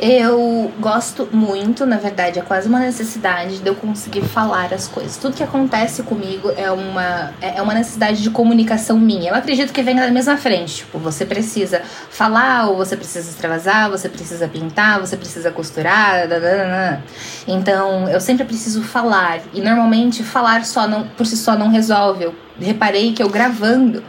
[0.00, 5.16] Eu gosto muito, na verdade, é quase uma necessidade de eu conseguir falar as coisas.
[5.16, 9.32] Tudo que acontece comigo é uma, é, é uma necessidade de comunicação minha.
[9.32, 10.76] Eu acredito que vem da mesma frente.
[10.76, 16.28] Tipo, você precisa falar, ou você precisa extravasar, você precisa pintar, você precisa costurar.
[16.28, 17.02] Dadadana.
[17.48, 19.40] Então, eu sempre preciso falar.
[19.52, 22.22] E normalmente falar só não, por si só não resolve.
[22.22, 24.00] Eu reparei que eu gravando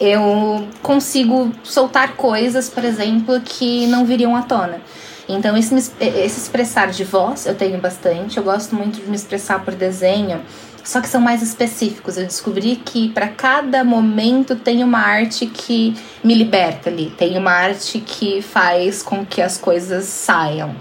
[0.00, 4.80] eu consigo soltar coisas, por exemplo, que não viriam à tona.
[5.28, 8.36] Então, esse, esse expressar de voz eu tenho bastante.
[8.36, 10.42] Eu gosto muito de me expressar por desenho,
[10.82, 12.18] só que são mais específicos.
[12.18, 17.52] Eu descobri que para cada momento tem uma arte que me liberta ali, tem uma
[17.52, 20.76] arte que faz com que as coisas saiam.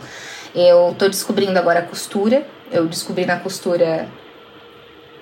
[0.53, 2.45] Eu tô descobrindo agora a costura.
[2.71, 4.07] Eu descobri na costura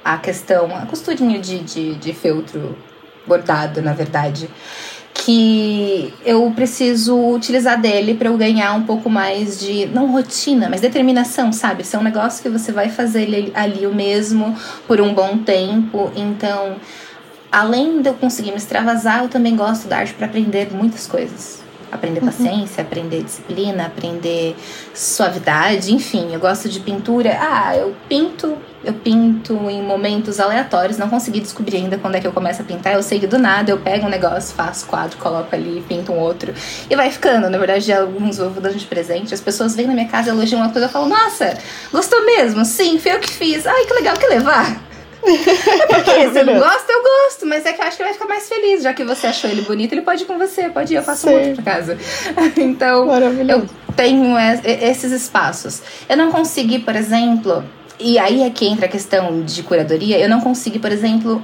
[0.03, 2.77] a questão, a costurinha de, de, de feltro
[3.27, 4.49] bordado, na verdade
[5.23, 10.81] que eu preciso utilizar dele para eu ganhar um pouco mais de não rotina, mas
[10.81, 11.83] determinação, sabe?
[11.83, 14.55] Ser é um negócio que você vai fazer ali, o mesmo
[14.87, 16.11] por um bom tempo.
[16.15, 16.77] Então,
[17.51, 21.61] além de eu conseguir me extravasar, eu também gosto da arte para aprender muitas coisas.
[21.91, 22.25] Aprender uhum.
[22.25, 24.55] paciência, aprender disciplina, aprender
[24.93, 27.37] suavidade, enfim, eu gosto de pintura.
[27.39, 32.25] Ah, eu pinto eu pinto em momentos aleatórios, não consegui descobrir ainda quando é que
[32.25, 32.93] eu começo a pintar.
[32.93, 36.19] Eu sei que do nada eu pego um negócio, faço quadro, coloco ali, pinto um
[36.19, 36.53] outro
[36.89, 37.49] e vai ficando.
[37.49, 39.33] Na verdade, alguns eu vou dando de presente.
[39.33, 41.57] As pessoas vêm na minha casa, elogiam uma coisa, eu falo, nossa,
[41.91, 42.65] gostou mesmo?
[42.65, 43.67] Sim, foi eu que fiz.
[43.67, 44.91] Ai, que legal, quer levar?
[45.23, 48.13] É porque você não gosta, eu gosto, mas é que eu acho que ele vai
[48.13, 50.93] ficar mais feliz, já que você achou ele bonito, ele pode ir com você, pode
[50.93, 51.29] ir, eu faço Sim.
[51.29, 51.97] um outro pra casa.
[52.57, 53.07] Então,
[53.47, 55.81] eu tenho esses espaços.
[56.09, 57.63] Eu não consegui, por exemplo,
[58.03, 60.17] e aí é que entra a questão de curadoria.
[60.17, 61.43] Eu não consigo, por exemplo,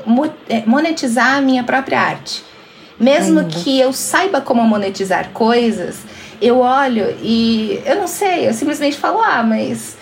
[0.50, 2.44] é, monetizar a minha própria arte.
[3.00, 3.52] Mesmo Ainda.
[3.52, 6.00] que eu saiba como monetizar coisas,
[6.42, 9.96] eu olho e eu não sei, eu simplesmente falo, ah, mas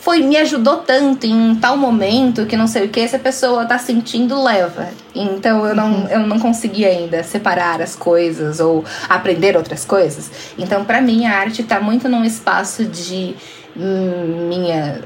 [0.00, 3.78] foi me ajudou tanto em tal momento que não sei o que essa pessoa tá
[3.78, 4.88] sentindo leva.
[5.14, 6.08] Então eu não, uhum.
[6.08, 10.30] eu não consegui ainda separar as coisas ou aprender outras coisas.
[10.58, 13.34] Então para mim a arte tá muito num espaço de
[13.76, 15.00] hum, minha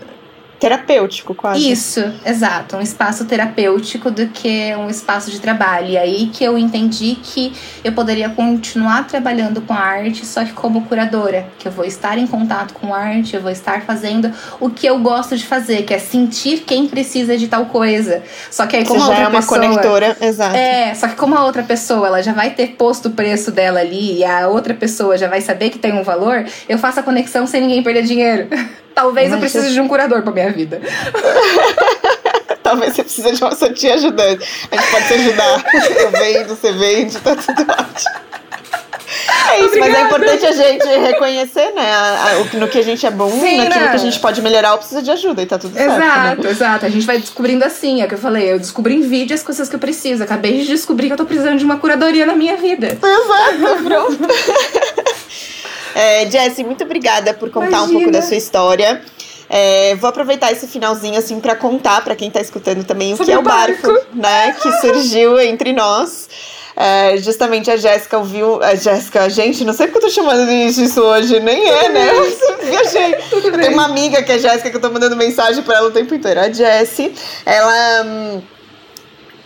[0.64, 1.70] terapêutico, quase.
[1.70, 2.76] Isso, exato.
[2.76, 5.88] Um espaço terapêutico do que um espaço de trabalho.
[5.88, 7.52] E aí que eu entendi que
[7.84, 11.46] eu poderia continuar trabalhando com a arte, só que como curadora.
[11.58, 14.86] Que eu vou estar em contato com a arte, eu vou estar fazendo o que
[14.86, 18.22] eu gosto de fazer, que é sentir quem precisa de tal coisa.
[18.50, 20.56] Só que aí, como Você já é uma pessoa, conectora, exato.
[20.56, 23.80] É, só que como a outra pessoa ela já vai ter posto o preço dela
[23.80, 27.02] ali e a outra pessoa já vai saber que tem um valor, eu faço a
[27.02, 28.48] conexão sem ninguém perder dinheiro.
[28.94, 30.80] Talvez Mas eu precise de um curador pra minha vida.
[32.62, 34.48] Talvez você precise de uma santinha ajudante.
[34.70, 35.64] A gente pode te ajudar.
[36.00, 38.24] Eu vendo, você vende, tá tudo ótimo.
[39.50, 39.92] É isso, Obrigada.
[39.92, 41.92] mas é importante a gente reconhecer, né?
[41.92, 43.90] A, a, no que a gente é bom, Sim, naquilo né?
[43.90, 46.02] que a gente pode melhorar ou precisa de ajuda e tá tudo exato, certo.
[46.02, 46.50] Exato, né?
[46.50, 46.86] exato.
[46.86, 48.52] A gente vai descobrindo assim, é o que eu falei.
[48.52, 50.22] Eu descobri em vídeo as coisas que eu preciso.
[50.22, 52.86] Acabei de descobrir que eu tô precisando de uma curadoria na minha vida.
[52.86, 54.18] Exato, pronto.
[55.94, 57.88] é, Jessie, muito obrigada por contar Imagina.
[57.88, 59.00] um pouco da sua história.
[59.48, 63.32] É, vou aproveitar esse finalzinho assim para contar para quem tá escutando também o Sobre
[63.32, 66.28] que é o barco, barco, né, que surgiu entre nós.
[66.76, 68.60] É, justamente a Jéssica ouviu.
[68.62, 72.10] A Jéssica, gente, não sei porque eu tô chamando disso hoje, nem é, né?
[72.64, 73.14] Viajei.
[73.60, 76.14] Tem uma amiga que é Jéssica que eu tô mandando mensagem para ela o tempo
[76.14, 76.40] inteiro.
[76.40, 77.14] A Jessie,
[77.46, 78.04] ela.
[78.04, 78.42] Hum,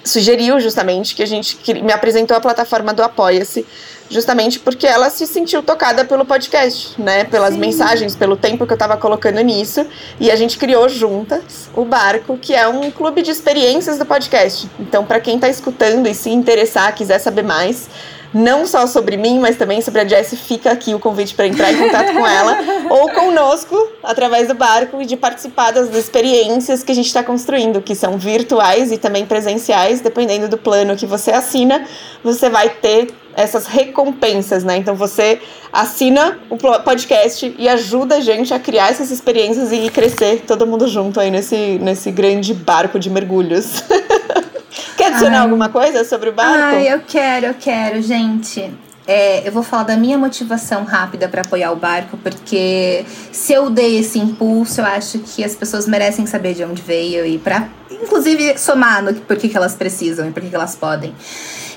[0.09, 3.67] sugeriu justamente que a gente que me apresentou a plataforma do Apoia-se
[4.11, 7.25] justamente porque ela se sentiu tocada pelo podcast, né?
[7.25, 7.61] Pelas Sim.
[7.61, 9.87] mensagens, pelo tempo que eu estava colocando nisso.
[10.19, 14.69] E a gente criou juntas o Barco, que é um clube de experiências do podcast.
[14.79, 17.89] Então, para quem está escutando e se interessar, quiser saber mais,
[18.33, 21.72] não só sobre mim, mas também sobre a Jessie, fica aqui o convite para entrar
[21.72, 22.59] em contato com ela
[22.91, 27.81] ou conosco através do barco e de participar das experiências que a gente está construindo,
[27.81, 31.87] que são virtuais e também presenciais, dependendo do plano que você assina,
[32.22, 34.76] você vai ter essas recompensas, né?
[34.76, 35.41] Então você
[35.72, 40.89] assina o podcast e ajuda a gente a criar essas experiências e crescer todo mundo
[40.89, 43.85] junto aí nesse, nesse grande barco de mergulhos.
[44.97, 45.43] Quer adicionar Ai.
[45.45, 46.77] alguma coisa sobre o barco?
[46.77, 48.73] Ai, eu quero, eu quero, gente.
[49.07, 53.71] É, eu vou falar da minha motivação rápida para apoiar o barco, porque se eu
[53.71, 57.69] dei esse impulso, eu acho que as pessoas merecem saber de onde veio e para,
[57.91, 61.14] inclusive, somar no por que, que elas precisam e por que, que elas podem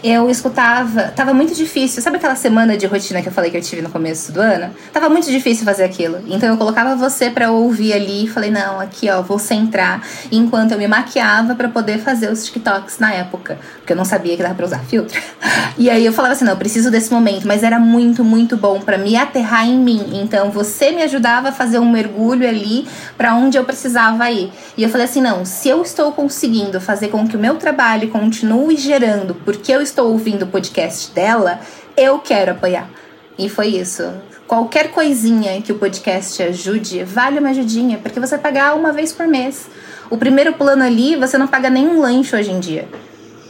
[0.04, 1.04] eu escutava.
[1.16, 2.02] Tava muito difícil.
[2.02, 4.74] Sabe aquela semana de rotina que eu falei que eu tive no começo do ano?
[4.92, 6.20] Tava muito difícil fazer aquilo.
[6.28, 10.02] Então eu colocava você para ouvir ali e falei: não, aqui ó, vou centrar.
[10.32, 13.60] Enquanto eu me maquiava para poder fazer os TikToks na época.
[13.78, 15.22] Porque eu não sabia que dava pra usar filtro.
[15.78, 17.48] E aí eu falava assim: não, eu preciso desse momento.
[17.48, 20.22] Mas era muito, muito bom para me aterrar em mim.
[20.22, 22.88] Então você me ajudava a fazer um mergulho ali
[23.18, 24.52] para onde eu precisava ir.
[24.78, 28.10] E eu falei assim: não, se eu estou conseguindo fazer com que o meu trabalho
[28.10, 31.60] continue gerando, porque eu estou ouvindo o podcast dela,
[31.96, 32.90] eu quero apoiar.
[33.38, 34.10] E foi isso.
[34.48, 39.28] Qualquer coisinha que o podcast ajude, vale uma ajudinha, porque você pagar uma vez por
[39.28, 39.68] mês.
[40.10, 42.88] O primeiro plano ali, você não paga nenhum lanche hoje em dia.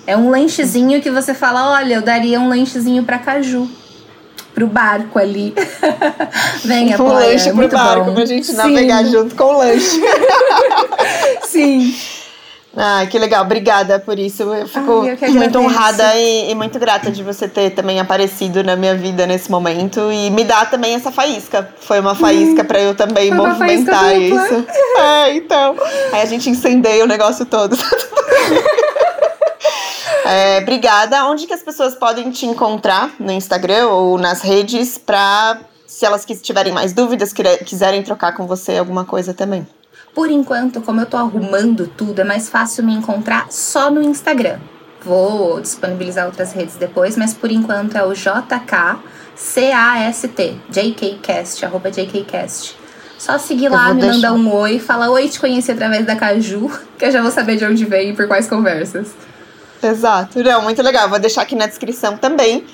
[0.05, 3.69] É um lanchezinho que você fala: olha, eu daria um lanchezinho para caju.
[4.53, 5.53] Pro barco ali.
[6.65, 7.09] Vem, apoia.
[7.09, 8.13] Um lanche é pro barco, bom.
[8.13, 8.55] pra gente Sim.
[8.55, 10.01] navegar junto com o lanche.
[11.47, 11.95] Sim.
[12.75, 14.43] Ah, que legal, obrigada por isso.
[14.43, 18.63] Eu fico Ai, eu muito honrada e, e, muito grata de você ter também aparecido
[18.63, 21.69] na minha vida nesse momento e me dar também essa faísca.
[21.81, 24.65] Foi uma faísca hum, para eu também movimentar isso.
[24.97, 25.75] É, então.
[26.11, 27.75] Aí a gente incendeia o negócio todo.
[30.25, 31.25] é, obrigada.
[31.25, 36.25] Onde que as pessoas podem te encontrar no Instagram ou nas redes para, se elas
[36.41, 37.33] tiverem mais dúvidas,
[37.65, 39.65] quiserem trocar com você alguma coisa também?
[40.13, 44.59] Por enquanto, como eu tô arrumando tudo, é mais fácil me encontrar só no Instagram.
[45.03, 49.01] Vou disponibilizar outras redes depois, mas por enquanto é o JKCAST,
[50.69, 52.77] JKCast, arroba JKCast.
[53.17, 54.15] Só seguir lá, me deixar.
[54.15, 57.55] mandar um oi, falar oi, te conheci através da Caju, que eu já vou saber
[57.55, 59.11] de onde veio e por quais conversas.
[59.81, 60.43] Exato.
[60.43, 61.09] Não, muito legal.
[61.09, 62.65] Vou deixar aqui na descrição também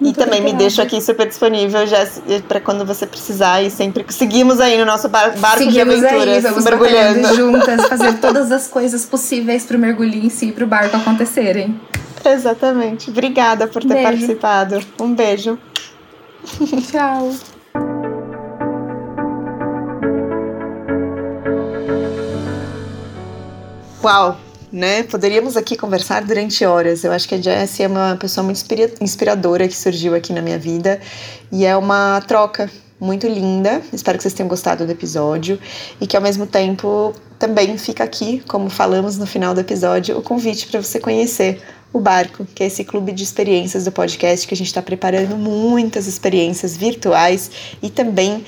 [0.00, 0.52] e também obrigada.
[0.52, 2.06] me deixo aqui super disponível já
[2.48, 6.36] para quando você precisar e sempre seguimos aí no nosso bar barco seguimos de aventuras,
[6.36, 10.64] aí, vamos mergulhando juntas, fazer todas as coisas possíveis para o mergulho em si, para
[10.64, 11.80] o barco acontecerem.
[12.24, 13.10] Exatamente.
[13.10, 14.02] Obrigada por ter beijo.
[14.02, 14.80] participado.
[15.00, 15.58] Um beijo.
[16.90, 17.32] Tchau.
[24.02, 24.36] Uau,
[24.74, 25.04] né?
[25.04, 27.04] Poderíamos aqui conversar durante horas.
[27.04, 28.60] Eu acho que a Jessie é uma pessoa muito
[29.00, 31.00] inspiradora que surgiu aqui na minha vida
[31.52, 32.68] e é uma troca
[32.98, 33.80] muito linda.
[33.92, 35.60] Espero que vocês tenham gostado do episódio
[36.00, 40.22] e que ao mesmo tempo também fica aqui, como falamos no final do episódio, o
[40.22, 41.62] convite para você conhecer
[41.92, 45.36] o Barco, que é esse clube de experiências do podcast que a gente está preparando
[45.36, 47.48] muitas experiências virtuais
[47.80, 48.44] e também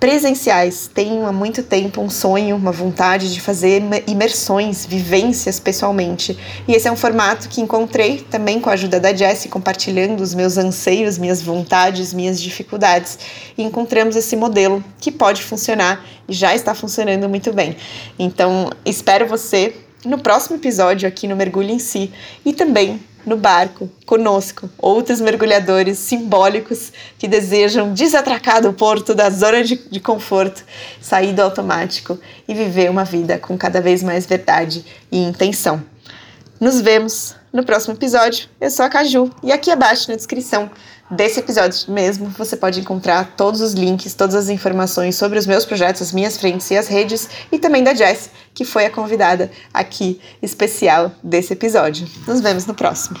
[0.00, 0.90] presenciais.
[0.92, 6.36] Tenho há muito tempo um sonho, uma vontade de fazer imersões, vivências pessoalmente.
[6.66, 10.34] E esse é um formato que encontrei também com a ajuda da Jessie, compartilhando os
[10.34, 13.18] meus anseios, minhas vontades, minhas dificuldades.
[13.58, 17.76] E encontramos esse modelo que pode funcionar e já está funcionando muito bem.
[18.18, 19.74] Então, espero você
[20.04, 22.10] no próximo episódio aqui no Mergulho em Si
[22.42, 29.62] e também no barco, conosco, outros mergulhadores simbólicos que desejam desatracar do porto da zona
[29.62, 30.64] de, de conforto,
[31.00, 32.18] sair do automático
[32.48, 35.82] e viver uma vida com cada vez mais verdade e intenção.
[36.60, 38.48] Nos vemos no próximo episódio.
[38.60, 40.70] Eu sou a Caju e aqui abaixo na descrição
[41.10, 45.64] desse episódio mesmo você pode encontrar todos os links, todas as informações sobre os meus
[45.64, 49.50] projetos, as minhas frentes e as redes e também da Jess, que foi a convidada
[49.74, 52.06] aqui especial desse episódio.
[52.26, 53.18] Nos vemos no próximo.